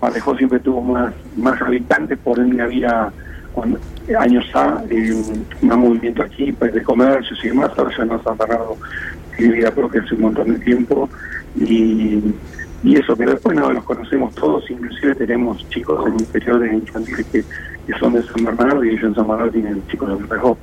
Marejó 0.00 0.36
siempre 0.36 0.58
tuvo 0.58 0.82
más, 0.82 1.14
más 1.36 1.62
habitantes, 1.62 2.18
por 2.18 2.38
ende 2.40 2.60
había 2.60 3.12
cuando- 3.52 3.78
años 4.18 4.44
A, 4.54 4.82
eh, 4.90 5.22
más 5.62 5.78
movimiento 5.78 6.22
aquí, 6.22 6.50
pues, 6.52 6.74
de 6.74 6.82
comercios 6.82 7.38
y 7.44 7.48
demás, 7.48 7.70
ahora 7.76 7.96
ya 7.96 8.04
no 8.04 8.20
San 8.22 8.36
Bernardo 8.36 8.76
tiene 9.36 9.54
vida 9.54 9.70
propia 9.70 10.02
hace 10.02 10.14
un 10.16 10.22
montón 10.22 10.52
de 10.52 10.58
tiempo 10.58 11.08
y, 11.56 12.20
y 12.82 12.96
eso, 12.96 13.16
pero 13.16 13.30
después 13.32 13.56
no 13.56 13.72
los 13.72 13.84
conocemos 13.84 14.34
todos, 14.34 14.68
inclusive 14.70 15.14
tenemos 15.14 15.66
chicos 15.68 16.04
en 16.08 16.14
inferiores 16.14 16.72
infantiles 16.72 17.26
que, 17.26 17.42
que 17.86 17.98
son 18.00 18.12
de 18.14 18.22
San 18.24 18.44
Bernardo 18.44 18.84
y 18.84 18.90
ellos 18.90 19.04
en 19.04 19.14
San 19.14 19.28
Bernardo 19.28 19.52
tienen 19.52 19.82
chicos 19.88 20.08
de 20.18 20.26
Marejó. 20.26 20.58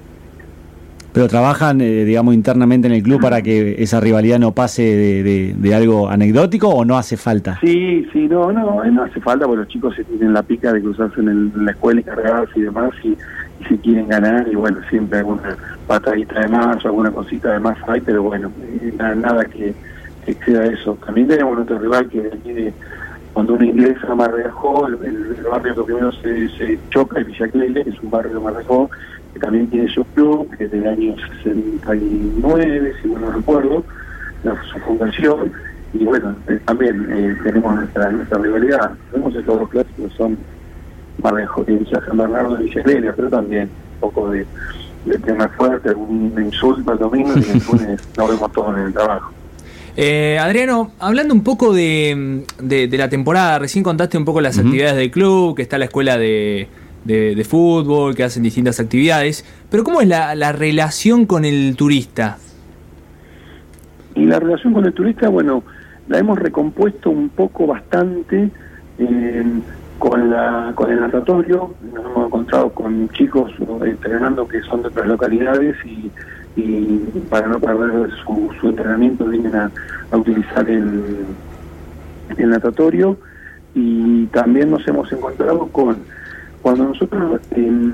Pero 1.11 1.27
trabajan, 1.27 1.81
eh, 1.81 2.05
digamos, 2.05 2.35
internamente 2.35 2.87
en 2.87 2.93
el 2.93 3.01
club 3.01 3.19
para 3.19 3.41
que 3.41 3.81
esa 3.81 3.99
rivalidad 3.99 4.37
no 4.37 4.51
pase 4.53 4.83
de, 4.83 5.23
de- 5.23 5.55
de 5.57 5.75
algo 5.75 6.07
anecdótico 6.07 6.69
o 6.69 6.85
no 6.85 6.97
hace 6.99 7.17
falta. 7.17 7.57
Sí, 7.61 8.07
sí, 8.13 8.27
no, 8.29 8.51
no, 8.51 8.83
eh, 8.83 8.91
no 8.91 9.03
hace 9.03 9.19
falta 9.19 9.45
porque 9.45 9.61
los 9.61 9.67
chicos 9.69 9.95
se 9.95 10.03
tienen 10.03 10.33
la 10.33 10.43
pica 10.43 10.71
de 10.71 10.81
cruzarse 10.81 11.19
en, 11.19 11.29
el- 11.29 11.51
en 11.55 11.65
la 11.65 11.71
escuela 11.71 12.01
y 12.01 12.03
cargarse 12.03 12.51
y 12.59 12.61
demás 12.61 12.91
y, 13.03 13.07
y 13.09 13.65
si 13.67 13.77
quieren 13.79 14.07
ganar 14.07 14.47
y 14.51 14.55
bueno, 14.55 14.77
siempre 14.89 15.17
alguna 15.19 15.57
patadita 15.87 16.41
de 16.41 16.47
más 16.47 16.85
o 16.85 16.87
alguna 16.89 17.09
cosita 17.11 17.53
de 17.53 17.59
más 17.59 17.77
hay, 17.87 18.01
pero 18.01 18.21
bueno, 18.21 18.51
eh, 18.61 18.93
na- 18.95 19.15
nada 19.15 19.45
que, 19.45 19.57
que 19.59 19.73
exceda 20.31 20.65
eso. 20.65 20.97
También 21.05 21.27
tenemos 21.27 21.55
nuestro 21.55 21.79
rival 21.79 22.07
que 22.09 22.21
tiene, 22.43 22.73
cuando 23.33 23.53
uno 23.53 23.65
ingresa 23.65 24.07
a 24.07 24.13
el, 24.13 25.37
barrio 25.49 25.75
que 25.75 25.83
primero 25.83 26.11
se, 26.11 26.49
se 26.49 26.79
choca 26.89 27.19
es 27.19 27.27
Villa 27.27 27.47
Cleile, 27.47 27.83
que 27.83 27.89
es 27.89 27.99
un 28.01 28.11
barrio 28.11 28.33
de 28.33 28.39
Mar 28.39 28.53
de 28.55 28.63
Ajó, 28.63 28.89
que 29.33 29.39
también 29.39 29.67
tiene 29.69 29.89
su 29.89 30.03
club, 30.05 30.49
que 30.57 30.65
es 30.65 30.71
del 30.71 30.87
año 30.87 31.15
69, 31.43 32.93
si 33.01 33.07
no 33.07 33.31
recuerdo, 33.31 33.83
su 34.71 34.79
fundación, 34.79 35.51
y 35.93 36.05
bueno, 36.05 36.35
eh, 36.47 36.59
también 36.65 37.07
eh, 37.11 37.35
tenemos 37.43 37.75
nuestra, 37.75 38.09
rivalidad. 38.09 38.91
Tenemos 39.11 39.35
estos 39.35 39.59
dos 39.59 39.69
clásicos, 39.69 40.13
son 40.13 40.37
Mar 41.23 41.33
de 41.35 41.43
Ajó, 41.43 41.63
Villa 41.63 42.01
San 42.05 42.17
Bernardo 42.17 42.59
y 42.59 42.65
Villa 42.65 42.83
Clelia, 42.83 43.13
pero 43.15 43.29
también 43.29 43.63
un 43.63 43.99
poco 43.99 44.29
de, 44.29 44.45
tema 45.25 45.47
fuerte, 45.49 45.89
algún 45.89 46.33
insulto 46.37 46.91
al 46.91 46.99
domingo 46.99 47.31
y 47.31 47.41
lunes 47.41 48.07
nos 48.17 48.29
vemos 48.29 48.51
todos 48.51 48.77
en 48.77 48.83
el 48.83 48.93
trabajo. 48.93 49.33
Eh, 50.01 50.37
Adriano, 50.39 50.91
hablando 50.97 51.33
un 51.33 51.43
poco 51.43 51.73
de, 51.73 52.45
de- 52.61 52.87
de 52.87 52.97
la 52.97 53.09
temporada, 53.09 53.59
recién 53.59 53.83
contaste 53.83 54.17
un 54.17 54.23
poco 54.23 54.39
las 54.39 54.57
actividades 54.57 54.95
del 54.95 55.11
club, 55.11 55.57
que 55.57 55.61
está 55.61 55.77
la 55.77 55.85
escuela 55.85 56.17
de, 56.17 56.69
de- 57.03 57.35
de 57.35 57.43
fútbol, 57.43 58.15
que 58.15 58.23
hacen 58.23 58.41
distintas 58.43 58.79
actividades, 58.79 59.43
pero 59.69 59.83
¿cómo 59.83 59.99
es 59.99 60.07
la, 60.07 60.35
la 60.35 60.53
relación 60.53 61.25
con 61.25 61.43
el 61.43 61.75
turista? 61.75 62.37
Y 64.15 64.25
la 64.25 64.39
relación 64.39 64.73
con 64.73 64.85
el 64.85 64.93
turista, 64.93 65.27
bueno, 65.27 65.63
la 66.07 66.17
hemos 66.17 66.39
recompuesto 66.39 67.09
un 67.09 67.27
poco 67.27 67.67
bastante 67.67 68.49
eh, 68.99 69.43
con 69.97 70.29
la 70.29 70.71
con 70.75 70.91
el 70.91 71.01
natatorio. 71.01 71.73
Nos 71.93 72.05
hemos 72.05 72.27
encontrado 72.27 72.69
con 72.69 73.09
chicos 73.09 73.51
¿no? 73.59 73.83
entrenando 73.85 74.47
que 74.47 74.61
son 74.61 74.81
de 74.81 74.87
otras 74.87 75.07
localidades 75.07 75.75
y, 75.85 76.09
y 76.59 77.19
para 77.29 77.47
no 77.47 77.59
perder 77.59 78.09
su, 78.23 78.49
su 78.59 78.69
entrenamiento 78.69 79.25
vienen 79.25 79.55
a, 79.55 79.71
utilizar 80.11 80.69
el, 80.69 81.25
el 82.37 82.49
natatorio. 82.49 83.17
Y 83.75 84.25
también 84.27 84.71
nos 84.71 84.87
hemos 84.87 85.11
encontrado 85.11 85.67
con, 85.67 85.97
cuando 86.61 86.85
nosotros 86.85 87.39
eh, 87.51 87.91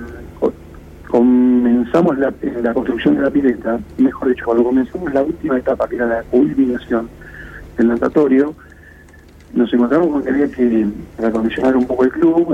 comenzamos 1.08 2.17
la, 2.17 2.34
construcción 2.73 3.15
de 3.15 3.21
la 3.21 3.30
pileta, 3.30 3.80
mejor 3.97 4.30
dicho, 4.30 4.45
cuando 4.45 4.63
comenzamos 4.63 5.13
la 5.13 5.23
última 5.23 5.58
etapa, 5.58 5.88
que 5.88 5.95
era 5.95 6.08
la 6.08 6.23
culminación 6.23 7.10
del 7.78 7.88
natatorio, 7.88 8.54
nos 9.54 9.71
encontramos 9.73 10.10
con 10.10 10.23
que 10.23 10.30
había 10.30 10.49
que 10.49 10.88
reacondicionar 11.17 11.78
un 11.78 11.86
poco 11.86 12.04
el 12.04 12.12
club, 12.12 12.49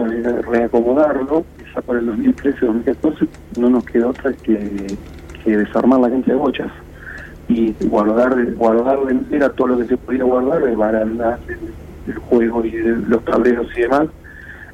reacomodarlo, 0.48 1.46
ya 1.74 1.82
por 1.82 1.98
el 1.98 2.08
2013-2014 2.08 3.28
no 3.60 3.70
nos 3.70 3.84
quedó 3.86 4.10
otra 4.10 4.34
que, 4.34 4.96
que 5.44 5.58
desarmar 5.58 6.00
la 6.00 6.10
cancha 6.10 6.32
de 6.32 6.38
bochas 6.38 6.72
y 7.48 7.74
guardar 7.88 8.36
guardar 8.54 9.00
entera 9.10 9.50
todo 9.50 9.68
lo 9.68 9.78
que 9.80 9.86
se 9.86 9.98
podía 9.98 10.24
guardar, 10.24 10.64
de 10.64 10.76
barandas, 10.76 11.40
el, 12.08 12.16
juego 12.16 12.64
y 12.66 12.72
de 12.72 12.96
los 13.08 13.24
tableros 13.26 13.68
y 13.78 13.82
demás, 13.82 14.08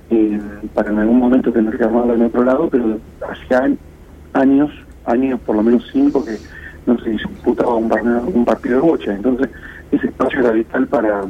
eh, 0.10 0.40
para 0.74 0.92
en 0.92 1.00
algún 1.00 1.20
momento 1.20 1.52
tener 1.52 1.78
que 1.78 1.84
armarlo 1.84 2.14
en 2.14 2.22
otro 2.24 2.44
lado, 2.44 2.70
pero 2.70 3.00
hacía 3.30 3.70
años, 4.34 4.72
años 5.06 5.40
por 5.42 5.56
lo 5.56 5.64
menos 5.64 5.88
cinco 5.92 6.24
que 6.24 6.38
no 6.86 6.98
se 7.00 7.10
disputaba 7.10 7.76
un, 7.76 7.92
un 8.34 8.46
partido 8.46 8.76
de 8.76 8.82
bocha, 8.82 9.14
entonces 9.14 9.50
ese 9.92 10.08
espacio 10.08 10.40
era 10.40 10.52
vital 10.52 10.88
para, 10.88 11.22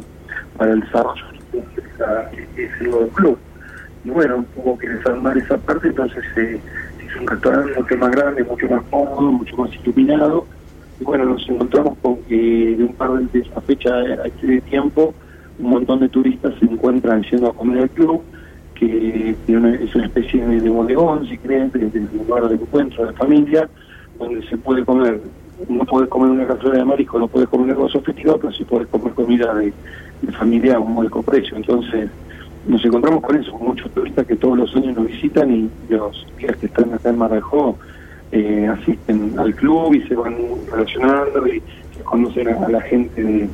para 0.57 0.73
el 0.73 0.81
desarrollo 0.81 1.23
de 1.53 1.59
esa- 1.95 2.29
ese 2.55 2.83
nuevo 2.83 3.07
club. 3.09 3.37
Y 4.03 4.09
bueno, 4.09 4.45
hubo 4.55 4.77
que 4.77 4.87
desarmar 4.89 5.37
esa 5.37 5.57
parte, 5.57 5.87
entonces 5.87 6.23
se 6.35 6.43
se 6.53 6.61
hizo 7.07 7.19
un 7.19 7.27
restaurante 7.27 7.79
mucho 7.79 7.97
más 7.97 8.11
grande, 8.11 8.43
mucho 8.43 8.67
más 8.69 8.83
cómodo, 8.89 9.31
mucho 9.31 9.57
más 9.57 9.69
iluminado, 9.75 10.45
y 10.99 11.03
bueno, 11.03 11.25
nos 11.25 11.47
encontramos 11.49 11.97
con 12.01 12.17
que 12.23 12.75
de 12.77 12.83
un 12.83 12.93
par 12.93 13.11
de, 13.11 13.39
esa 13.39 13.61
fecha 13.61 13.93
a 13.95 14.27
este 14.27 14.61
tiempo, 14.61 15.13
un 15.59 15.69
montón 15.69 15.99
de 15.99 16.09
turistas 16.09 16.53
se 16.59 16.65
encuentran 16.65 17.23
yendo 17.23 17.49
a 17.49 17.53
comer 17.53 17.83
al 17.83 17.89
club, 17.89 18.21
que 18.75 19.31
es 19.31 19.95
una 19.95 20.05
especie 20.05 20.45
de, 20.45 20.61
de 20.61 20.69
bodegón, 20.69 21.27
si 21.27 21.37
creen, 21.37 21.71
de, 21.71 21.89
de 21.89 21.99
lugar 21.99 22.47
de 22.47 22.55
encuentro 22.55 23.07
de 23.07 23.13
familia, 23.13 23.67
donde 24.19 24.47
se 24.47 24.57
puede 24.57 24.83
comer, 24.85 25.19
no 25.69 25.85
puedes 25.85 26.09
comer 26.09 26.31
una 26.31 26.47
cazuela 26.47 26.77
de 26.77 26.85
marisco, 26.85 27.19
no 27.19 27.27
puedes 27.27 27.49
comer 27.49 27.71
algo 27.71 27.89
sofisticado, 27.89 28.39
pero 28.39 28.53
sí 28.53 28.63
puedes 28.63 28.87
comer 28.87 29.13
comida 29.13 29.53
de, 29.55 29.73
familia 30.31 30.75
a 30.75 30.79
un 30.79 30.93
módico 30.93 31.21
precio. 31.21 31.55
Entonces, 31.57 32.09
nos 32.67 32.83
encontramos 32.85 33.21
con 33.23 33.35
eso, 33.37 33.51
con 33.53 33.67
muchos 33.69 33.89
turistas 33.91 34.25
que 34.27 34.35
todos 34.35 34.57
los 34.57 34.75
años 34.75 34.95
nos 34.97 35.07
visitan 35.07 35.51
y 35.51 35.69
los 35.89 36.25
días 36.37 36.55
que 36.57 36.65
están 36.67 36.93
acá 36.93 37.09
en 37.09 37.17
Marajó 37.17 37.77
eh, 38.31 38.67
asisten 38.67 39.33
al 39.37 39.55
club 39.55 39.93
y 39.93 40.01
se 40.07 40.15
van 40.15 40.35
relacionando 40.71 41.47
y 41.47 41.61
se 41.97 42.03
conocen 42.03 42.49
a, 42.49 42.65
a 42.65 42.69
la 42.69 42.81
gente 42.81 43.23
de- 43.23 43.49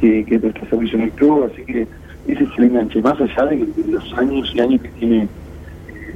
que, 0.00 0.24
que 0.24 0.38
presta 0.38 0.66
servicio 0.70 0.96
en 0.98 1.04
el 1.04 1.10
club, 1.12 1.50
así 1.52 1.62
que 1.64 1.86
ese 2.26 2.44
es 2.44 2.50
el 2.58 2.64
enganche, 2.64 3.02
más 3.02 3.20
allá 3.20 3.44
de, 3.46 3.56
de 3.56 3.92
los 3.92 4.12
años 4.18 4.50
y 4.54 4.60
años 4.60 4.80
que 4.80 4.88
tiene 4.90 5.24
eh, 5.24 5.28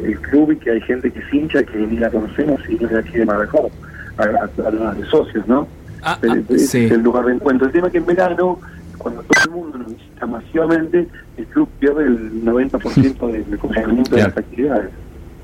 el 0.04 0.18
club 0.20 0.52
y 0.52 0.56
que 0.56 0.70
hay 0.70 0.80
gente 0.82 1.10
que 1.10 1.20
se 1.22 1.36
hincha 1.36 1.62
que 1.62 1.78
ni 1.78 1.98
la 1.98 2.10
conocemos 2.10 2.60
y 2.68 2.74
no 2.76 2.86
es 2.86 2.92
de 2.92 2.98
aquí 3.00 3.18
de 3.18 3.26
Marajó, 3.26 3.70
a- 4.18 4.22
a- 4.22 4.50
además 4.66 4.98
de 4.98 5.04
socios, 5.06 5.46
¿no? 5.48 5.66
Ah, 6.02 6.18
ah, 6.28 6.36
sí. 6.58 6.84
es 6.84 6.90
el 6.92 7.00
lugar 7.02 7.24
de 7.26 7.34
encuentro. 7.34 7.66
El 7.66 7.72
tema 7.72 7.86
es 7.88 7.92
que 7.92 7.98
en 7.98 8.06
verano, 8.06 8.58
cuando 8.98 9.22
todo 9.22 9.44
el 9.44 9.50
mundo 9.50 9.78
nos 9.78 9.88
visita 9.88 10.26
masivamente, 10.26 11.08
el 11.36 11.46
club 11.46 11.68
pierde 11.78 12.04
el 12.04 12.44
90% 12.44 13.32
del 13.32 13.58
funcionamiento 13.58 14.16
de 14.16 14.22
las 14.22 14.36
actividades. 14.36 14.90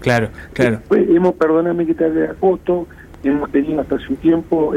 Claro, 0.00 0.28
claro. 0.52 0.80
Hemos, 0.90 1.34
perdóname 1.34 1.86
que 1.86 1.94
te 1.94 2.04
haga 2.04 2.28
la 2.28 2.34
foto, 2.34 2.86
hemos 3.22 3.50
tenido 3.50 3.80
hasta 3.80 3.96
hace 3.96 4.08
un 4.08 4.16
tiempo 4.16 4.72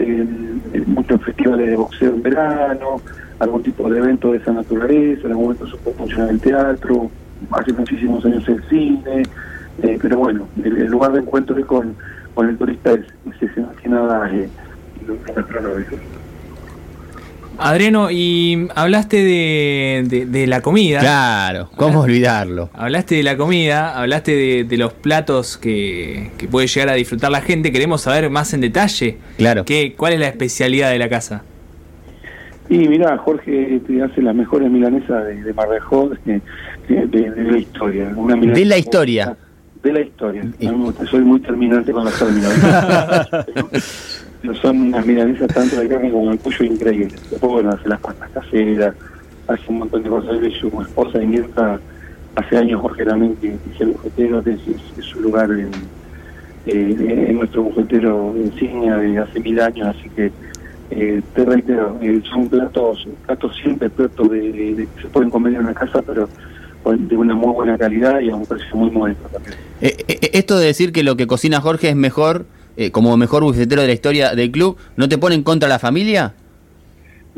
muchos 0.88 1.22
festivales 1.22 1.68
de 1.68 1.76
boxeo 1.76 2.10
en 2.14 2.24
verano, 2.24 3.02
algún 3.40 3.64
tipo 3.64 3.90
de 3.90 4.00
evento 4.00 4.32
de 4.32 4.40
esa 4.40 4.52
naturaleza, 4.52 5.22
en 5.26 5.32
algún 5.32 5.46
momento 5.46 5.78
puede 5.84 5.98
funcionar 5.98 6.30
el 6.30 6.40
teatro, 6.40 7.10
hace 7.52 7.74
muchísimos 7.74 8.24
años 8.26 8.48
el 8.48 8.64
cine, 8.70 9.24
eh, 9.82 9.98
pero 10.02 10.18
bueno, 10.18 10.48
el, 10.64 10.78
el 10.78 10.88
lugar 10.88 11.14
de 11.14 11.20
encuentro 11.20 11.58
es 11.58 11.66
con, 11.66 11.96
con 12.34 12.50
el 12.50 12.58
turista 12.58 12.92
es, 12.92 13.06
es 13.42 13.52
que 13.82 13.90
nada 13.90 14.30
eh, 14.34 14.50
lo 15.08 15.16
gastronómico. 15.36 15.96
Adriano, 17.58 18.10
y 18.12 18.68
hablaste 18.76 19.18
de, 19.24 20.04
de- 20.08 20.26
de 20.26 20.48
la 20.48 20.62
comida. 20.62 21.00
Claro, 21.00 21.70
¿cómo 21.76 22.02
olvidarlo? 22.02 22.70
Hablaste 22.74 23.16
de 23.16 23.24
la 23.24 23.38
comida, 23.38 23.98
hablaste 24.00 24.36
de, 24.36 24.64
de 24.64 24.78
los 24.78 24.94
platos 24.94 25.58
que, 25.58 26.32
que 26.38 26.48
puede 26.48 26.68
llegar 26.68 26.90
a 26.90 26.94
disfrutar 26.94 27.32
la 27.32 27.42
gente. 27.42 27.72
Queremos 27.72 28.02
saber 28.02 28.30
más 28.30 28.54
en 28.54 28.62
detalle 28.62 29.18
Claro. 29.38 29.66
qué, 29.66 29.94
cuál 29.96 30.14
es 30.14 30.20
la 30.20 30.28
especialidad 30.28 30.90
de 30.92 31.00
la 31.00 31.10
casa. 31.10 31.44
Y 32.70 32.78
mira, 32.88 33.18
Jorge 33.18 33.82
te 33.86 34.02
hace 34.02 34.22
las 34.22 34.34
mejores 34.34 34.72
milanesas 34.72 35.26
de, 35.26 35.44
de 35.44 35.54
Marrejón 35.54 36.18
de, 36.26 36.42
de- 36.88 37.30
de 37.32 37.52
la 37.52 37.58
historia. 37.58 38.12
Una 38.16 38.36
milanesa- 38.36 38.60
De 38.60 38.66
la 38.66 38.78
historia. 38.78 39.38
De 39.84 39.92
la 39.94 40.00
historia. 40.02 40.44
Soy 41.12 41.22
muy 41.22 41.42
terminante 41.42 41.92
con 41.92 42.06
los 42.06 42.18
términos. 42.18 42.54
son 44.62 44.82
unas 44.82 45.06
milanesas 45.06 45.48
tanto 45.54 45.80
de 45.80 45.88
carne 45.88 46.12
como 46.12 46.32
el 46.32 46.38
pollo 46.38 46.66
increíbles. 46.66 47.14
Después, 47.30 47.52
bueno, 47.54 47.72
hace 47.72 47.88
las 47.90 48.00
pastas 48.00 48.30
caseras, 48.32 48.96
hace 49.48 49.64
un 49.68 49.80
montón 49.80 50.04
de 50.04 50.10
cosas. 50.10 50.38
Y 50.44 50.52
su 50.60 50.68
esposa 50.82 51.24
y 51.24 51.44
hace 52.36 52.58
años 52.58 52.82
Jorge 52.82 53.06
también 53.06 53.36
que 53.38 53.50
es 53.50 53.82
el 53.82 53.90
bufetero, 53.92 54.40
es, 54.46 54.60
su 55.06 55.22
lugar 55.22 55.50
en, 55.52 55.70
eh, 56.66 57.26
en 57.30 57.36
nuestro 57.38 57.64
bufetero 57.64 58.34
insignia 58.38 58.98
de 58.98 59.18
hace 59.20 59.40
mil 59.40 59.60
años, 59.60 59.96
así 59.96 60.10
que 60.10 60.32
eh, 60.92 61.22
te 61.34 61.46
reitero, 61.46 61.98
eh, 62.02 62.22
son 62.32 62.48
platos, 62.50 63.08
platos 63.26 63.56
siempre 63.62 63.90
platos 63.90 64.30
de, 64.30 64.40
de- 64.52 64.76
de- 64.76 64.88
se 65.02 65.08
pueden 65.08 65.30
comer 65.30 65.54
en 65.54 65.62
una 65.62 65.74
casa, 65.74 66.02
pero 66.06 66.28
de 66.86 67.16
una 67.16 67.34
muy 67.34 67.54
buena 67.54 67.78
calidad 67.78 68.20
y 68.20 68.30
a 68.30 68.36
un 68.36 68.46
precio 68.46 68.76
muy 68.76 68.92
modesto 68.92 69.28
también. 69.30 69.56
Eh, 69.82 69.96
esto 70.34 70.58
de 70.60 70.66
decir 70.68 70.92
que 70.92 71.02
lo 71.04 71.16
que 71.16 71.28
cocina 71.28 71.62
Jorge 71.62 71.90
es 71.90 71.96
mejor, 71.96 72.46
eh, 72.78 72.92
como 72.92 73.16
mejor 73.18 73.44
bufetero 73.44 73.82
de 73.82 73.88
la 73.88 73.94
historia 73.94 74.36
del 74.36 74.52
club, 74.52 74.78
¿no 74.98 75.08
te 75.10 75.18
pone 75.18 75.36
en 75.36 75.44
contra 75.44 75.68
la 75.70 75.80
familia? 75.80 76.34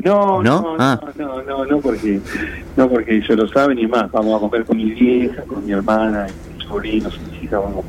No, 0.04 0.42
¿No? 0.42 0.60
no, 0.60 0.60
no, 0.62 0.76
Ah. 0.78 1.00
no, 1.16 1.42
no, 1.42 1.64
no, 1.64 1.80
porque 1.80 2.20
no 2.76 2.88
porque 2.88 3.16
ellos 3.16 3.30
lo 3.36 3.48
saben 3.48 3.78
y 3.78 3.86
más, 3.86 4.10
vamos 4.12 4.36
a 4.36 4.40
comer 4.40 4.64
con 4.64 4.76
mi 4.76 4.90
vieja, 4.90 5.42
con 5.42 5.64
mi 5.64 5.72
hermana, 5.72 6.26
y 6.28 6.54
mis 6.58 6.64
sobrinos, 6.66 7.18
mis 7.32 7.42
hijas, 7.44 7.60
vamos 7.62 7.84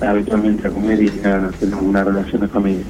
habitualmente 0.00 0.68
a 0.68 0.70
comer 0.70 1.02
y 1.02 1.10
nada, 1.22 1.50
tenemos 1.58 1.82
una 1.84 2.04
relación 2.04 2.42
de 2.42 2.48
familia. 2.48 2.84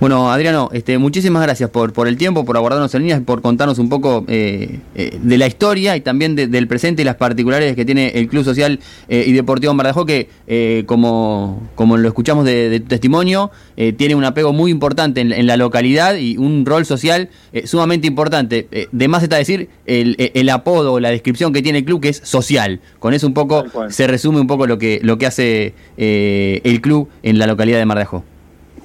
Bueno, 0.00 0.30
Adriano, 0.30 0.68
este, 0.72 0.96
muchísimas 0.96 1.42
gracias 1.42 1.70
por, 1.70 1.92
por 1.92 2.06
el 2.06 2.16
tiempo, 2.16 2.44
por 2.44 2.56
aguardarnos 2.56 2.94
en 2.94 3.02
líneas, 3.02 3.20
por 3.20 3.42
contarnos 3.42 3.80
un 3.80 3.88
poco 3.88 4.24
eh, 4.28 4.78
eh, 4.94 5.18
de 5.20 5.38
la 5.38 5.48
historia 5.48 5.96
y 5.96 6.02
también 6.02 6.36
de- 6.36 6.46
del 6.46 6.68
presente 6.68 7.02
y 7.02 7.04
las 7.04 7.16
particularidades 7.16 7.74
que 7.74 7.84
tiene 7.84 8.10
el 8.14 8.28
Club 8.28 8.44
Social 8.44 8.78
eh, 9.08 9.24
y 9.26 9.32
Deportivo 9.32 9.74
Bardajó, 9.74 10.06
que 10.06 10.28
eh, 10.46 10.84
como, 10.86 11.68
como 11.74 11.96
lo 11.96 12.06
escuchamos 12.06 12.44
de, 12.44 12.68
de 12.68 12.78
tu 12.78 12.86
testimonio, 12.86 13.50
tiene 13.96 14.14
un 14.14 14.22
apego 14.24 14.52
muy 14.52 14.70
importante 14.70 15.20
en, 15.20 15.32
en 15.32 15.46
la 15.48 15.56
localidad 15.56 16.16
y 16.16 16.36
un 16.36 16.64
rol 16.66 16.84
social 16.84 17.28
sumamente 17.64 18.06
importante. 18.08 18.66
De 18.90 19.08
más 19.08 19.22
está 19.22 19.36
decir 19.36 19.68
el, 19.86 20.48
apodo 20.50 20.94
o 20.94 21.00
la 21.00 21.10
descripción 21.10 21.52
que 21.52 21.62
tiene 21.62 21.78
el 21.80 21.84
club, 21.84 22.00
que 22.00 22.08
es 22.08 22.20
social. 22.24 22.80
Con 22.98 23.14
eso 23.14 23.26
un 23.28 23.34
poco 23.34 23.62
se 23.92 24.06
resume 24.08 24.40
un 24.40 24.46
poco 24.48 24.66
lo 24.66 24.78
que, 24.78 24.98
lo 25.02 25.16
que 25.18 25.26
hace 25.26 25.74
el 25.96 26.80
club 26.80 27.08
en 27.22 27.38
la 27.38 27.46
localidad 27.46 27.78
de 27.78 27.86
Mardajó. 27.86 28.24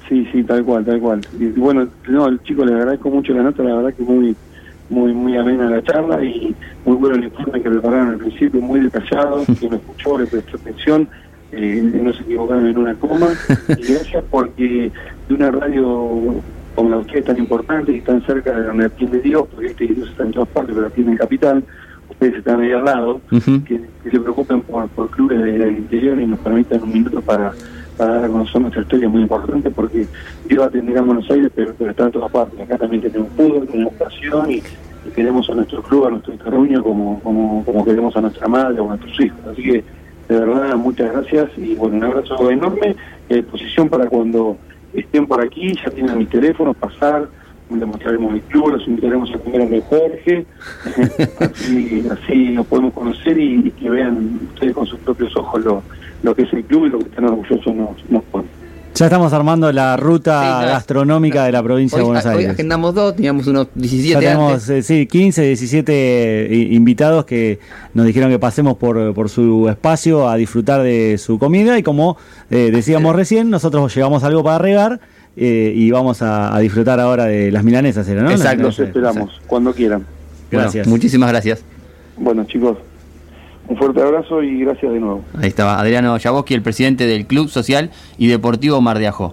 Sí, 0.09 0.27
sí, 0.31 0.43
tal 0.43 0.63
cual, 0.63 0.83
tal 0.85 0.99
cual. 0.99 1.21
Y 1.39 1.45
bueno, 1.59 1.87
no, 2.07 2.27
el 2.27 2.41
chico 2.43 2.65
le 2.65 2.73
agradezco 2.75 3.09
mucho 3.09 3.33
la 3.33 3.43
nota, 3.43 3.63
la 3.63 3.75
verdad 3.75 3.93
que 3.93 4.03
muy 4.03 4.35
muy 4.89 5.13
muy 5.13 5.37
amena 5.37 5.69
la 5.69 5.81
charla 5.81 6.23
y 6.23 6.53
muy 6.85 6.97
bueno 6.97 7.15
el 7.15 7.23
informe 7.23 7.61
que 7.61 7.69
prepararon 7.69 8.09
al 8.09 8.17
principio, 8.17 8.61
muy 8.61 8.81
detallado, 8.81 9.43
que 9.59 9.69
me 9.69 9.77
escuchó, 9.77 10.19
le 10.19 10.27
prestó 10.27 10.57
atención, 10.57 11.07
eh, 11.53 11.81
no 12.03 12.13
se 12.13 12.21
equivocaron 12.23 12.67
en 12.67 12.77
una 12.77 12.93
coma. 12.95 13.27
Y 13.69 13.93
gracias 13.93 14.23
porque 14.29 14.91
de 15.29 15.33
una 15.33 15.51
radio 15.51 16.35
como 16.75 16.89
la 16.89 16.95
de 16.97 17.01
ustedes 17.03 17.25
tan 17.25 17.37
importante 17.37 17.91
y 17.93 18.01
tan 18.01 18.21
cerca 18.25 18.51
de 18.59 18.65
donde 18.65 18.85
atiende 18.85 19.19
Dios, 19.21 19.47
porque 19.51 19.67
este 19.67 19.87
Dios 19.87 20.09
está 20.09 20.23
en 20.23 20.31
todas 20.31 20.49
partes, 20.49 20.73
pero 20.75 20.87
atiende 20.87 21.11
en 21.13 21.17
Capital, 21.17 21.63
ustedes 22.09 22.35
están 22.35 22.59
ahí 22.61 22.71
al 22.71 22.83
lado, 22.83 23.21
que, 23.63 23.79
que 24.03 24.09
se 24.11 24.19
preocupen 24.19 24.61
por, 24.61 24.87
por 24.89 25.09
clubes 25.11 25.39
de- 25.41 25.57
del 25.59 25.77
interior 25.77 26.19
y 26.19 26.25
nos 26.27 26.39
permitan 26.39 26.81
un 26.83 26.91
minuto 26.93 27.21
para, 27.21 27.53
para 27.97 28.15
dar 28.15 28.25
a 28.25 28.27
conocer 28.27 28.61
nuestra 28.61 28.81
historia 28.81 29.09
muy 29.09 29.21
importante 29.21 29.69
porque 29.69 30.07
Dios 30.45 30.63
atenderá 30.63 30.99
a 30.99 31.03
Buenos 31.03 31.29
Aires 31.29 31.51
pero, 31.55 31.71
está 31.71 32.05
en 32.05 32.11
todas 32.11 32.31
partes. 32.31 32.59
Acá 32.59 32.77
también 32.77 33.01
tenemos 33.01 33.29
fútbol, 33.35 33.67
tenemos 33.67 33.93
pasión 33.93 34.51
y, 34.51 34.55
y 34.55 35.11
queremos 35.15 35.49
a 35.49 35.55
nuestro 35.55 35.81
club, 35.81 36.05
a 36.05 36.09
nuestro 36.11 36.33
terruño 36.35 36.83
como, 36.83 37.19
como, 37.21 37.85
queremos 37.85 38.15
a 38.15 38.21
nuestra 38.21 38.47
madre 38.47 38.79
o 38.79 38.85
a 38.85 38.95
nuestros 38.95 39.19
hijos. 39.19 39.39
Así 39.51 39.63
que 39.63 39.83
de 40.29 40.39
verdad 40.39 40.75
muchas 40.75 41.11
gracias 41.11 41.49
y 41.57 41.75
bueno 41.75 41.97
un 41.97 42.03
abrazo 42.03 42.49
enorme. 42.49 42.95
A 43.29 43.33
disposición 43.33 43.89
para 43.89 44.07
cuando 44.07 44.57
estén 44.93 45.25
por 45.25 45.41
aquí 45.41 45.73
ya 45.73 45.89
tienen 45.89 46.17
mis 46.17 46.29
teléfonos, 46.29 46.75
pasar 46.75 47.27
les 47.69 47.87
mostraremos 47.87 48.33
el 48.33 48.41
club, 48.41 48.69
los 48.69 48.87
invitaremos 48.87 49.33
a 49.33 49.39
comer 49.39 49.61
a 49.61 49.81
Jorge, 49.87 50.45
así, 51.39 52.07
así 52.11 52.49
nos 52.49 52.67
podemos 52.67 52.93
conocer 52.93 53.37
y, 53.39 53.67
y 53.67 53.71
que 53.71 53.89
vean 53.89 54.39
ustedes 54.53 54.73
con 54.73 54.85
sus 54.85 54.99
propios 54.99 55.35
ojos 55.35 55.63
lo, 55.63 55.83
lo 56.23 56.35
que 56.35 56.43
es 56.43 56.53
el 56.53 56.63
club 56.63 56.87
y 56.87 56.89
lo 56.89 56.99
que 56.99 57.05
tan 57.05 57.25
orgullosos 57.25 57.75
nos, 57.75 58.09
nos 58.09 58.23
pone. 58.25 58.45
Ya 58.95 59.05
estamos 59.07 59.33
armando 59.33 59.71
la 59.71 59.97
ruta 59.97 60.59
Sí, 60.61 60.67
gastronómica 60.67 61.45
de 61.45 61.51
la 61.51 61.63
provincia 61.63 61.97
de 61.97 62.03
Hoy, 62.03 62.07
Buenos 62.09 62.25
hoy 62.27 62.31
Aires. 62.37 62.51
agendamos 62.51 62.93
dos, 62.93 63.15
teníamos 63.15 63.47
unos 63.47 63.67
17 63.73 64.13
Ya 64.13 64.19
tenemos 64.19 64.53
antes. 64.53 64.69
eh, 64.69 64.83
sí, 64.83 65.07
15, 65.07 65.41
17 65.41 66.47
i- 66.51 66.75
invitados 66.75 67.25
que 67.25 67.57
nos 67.95 68.05
dijeron 68.05 68.29
que 68.29 68.37
pasemos 68.37 68.77
por, 68.77 69.13
por 69.15 69.29
su 69.29 69.67
espacio 69.67 70.29
a 70.29 70.35
disfrutar 70.35 70.83
de 70.83 71.17
su 71.17 71.39
comida 71.39 71.79
y 71.79 71.83
como 71.83 72.17
eh, 72.51 72.69
decíamos 72.71 73.15
recién, 73.15 73.49
nosotros 73.49 73.93
llevamos 73.95 74.23
algo 74.23 74.43
para 74.43 74.59
regar 74.59 74.99
eh, 75.37 75.73
y 75.75 75.89
vamos 75.89 76.21
a, 76.21 76.55
a 76.55 76.59
disfrutar 76.59 76.99
ahora 76.99 77.25
de 77.25 77.51
las 77.51 77.63
milanesas, 77.63 78.07
¿era, 78.07 78.21
¿no? 78.21 78.29
Exacto. 78.29 78.61
Los 78.61 78.77
esperamos, 78.77 79.41
cuando 79.47 79.73
quieran. 79.73 80.05
Gracias. 80.51 80.85
Bueno, 80.85 80.91
muchísimas 80.97 81.29
gracias. 81.31 81.63
Bueno, 82.15 82.43
chicos, 82.45 82.77
un 83.67 83.77
fuerte 83.77 84.01
abrazo 84.01 84.43
y 84.43 84.59
gracias 84.59 84.91
de 84.91 84.99
nuevo. 84.99 85.23
Ahí 85.39 85.47
estaba 85.47 85.79
Adriano 85.79 86.17
Jaboski, 86.21 86.53
el 86.53 86.61
presidente 86.61 87.05
del 87.05 87.25
Club 87.25 87.49
Social 87.49 87.91
y 88.17 88.27
Deportivo 88.27 88.81
Mar 88.81 88.99
de 88.99 89.07
Ajó. 89.07 89.31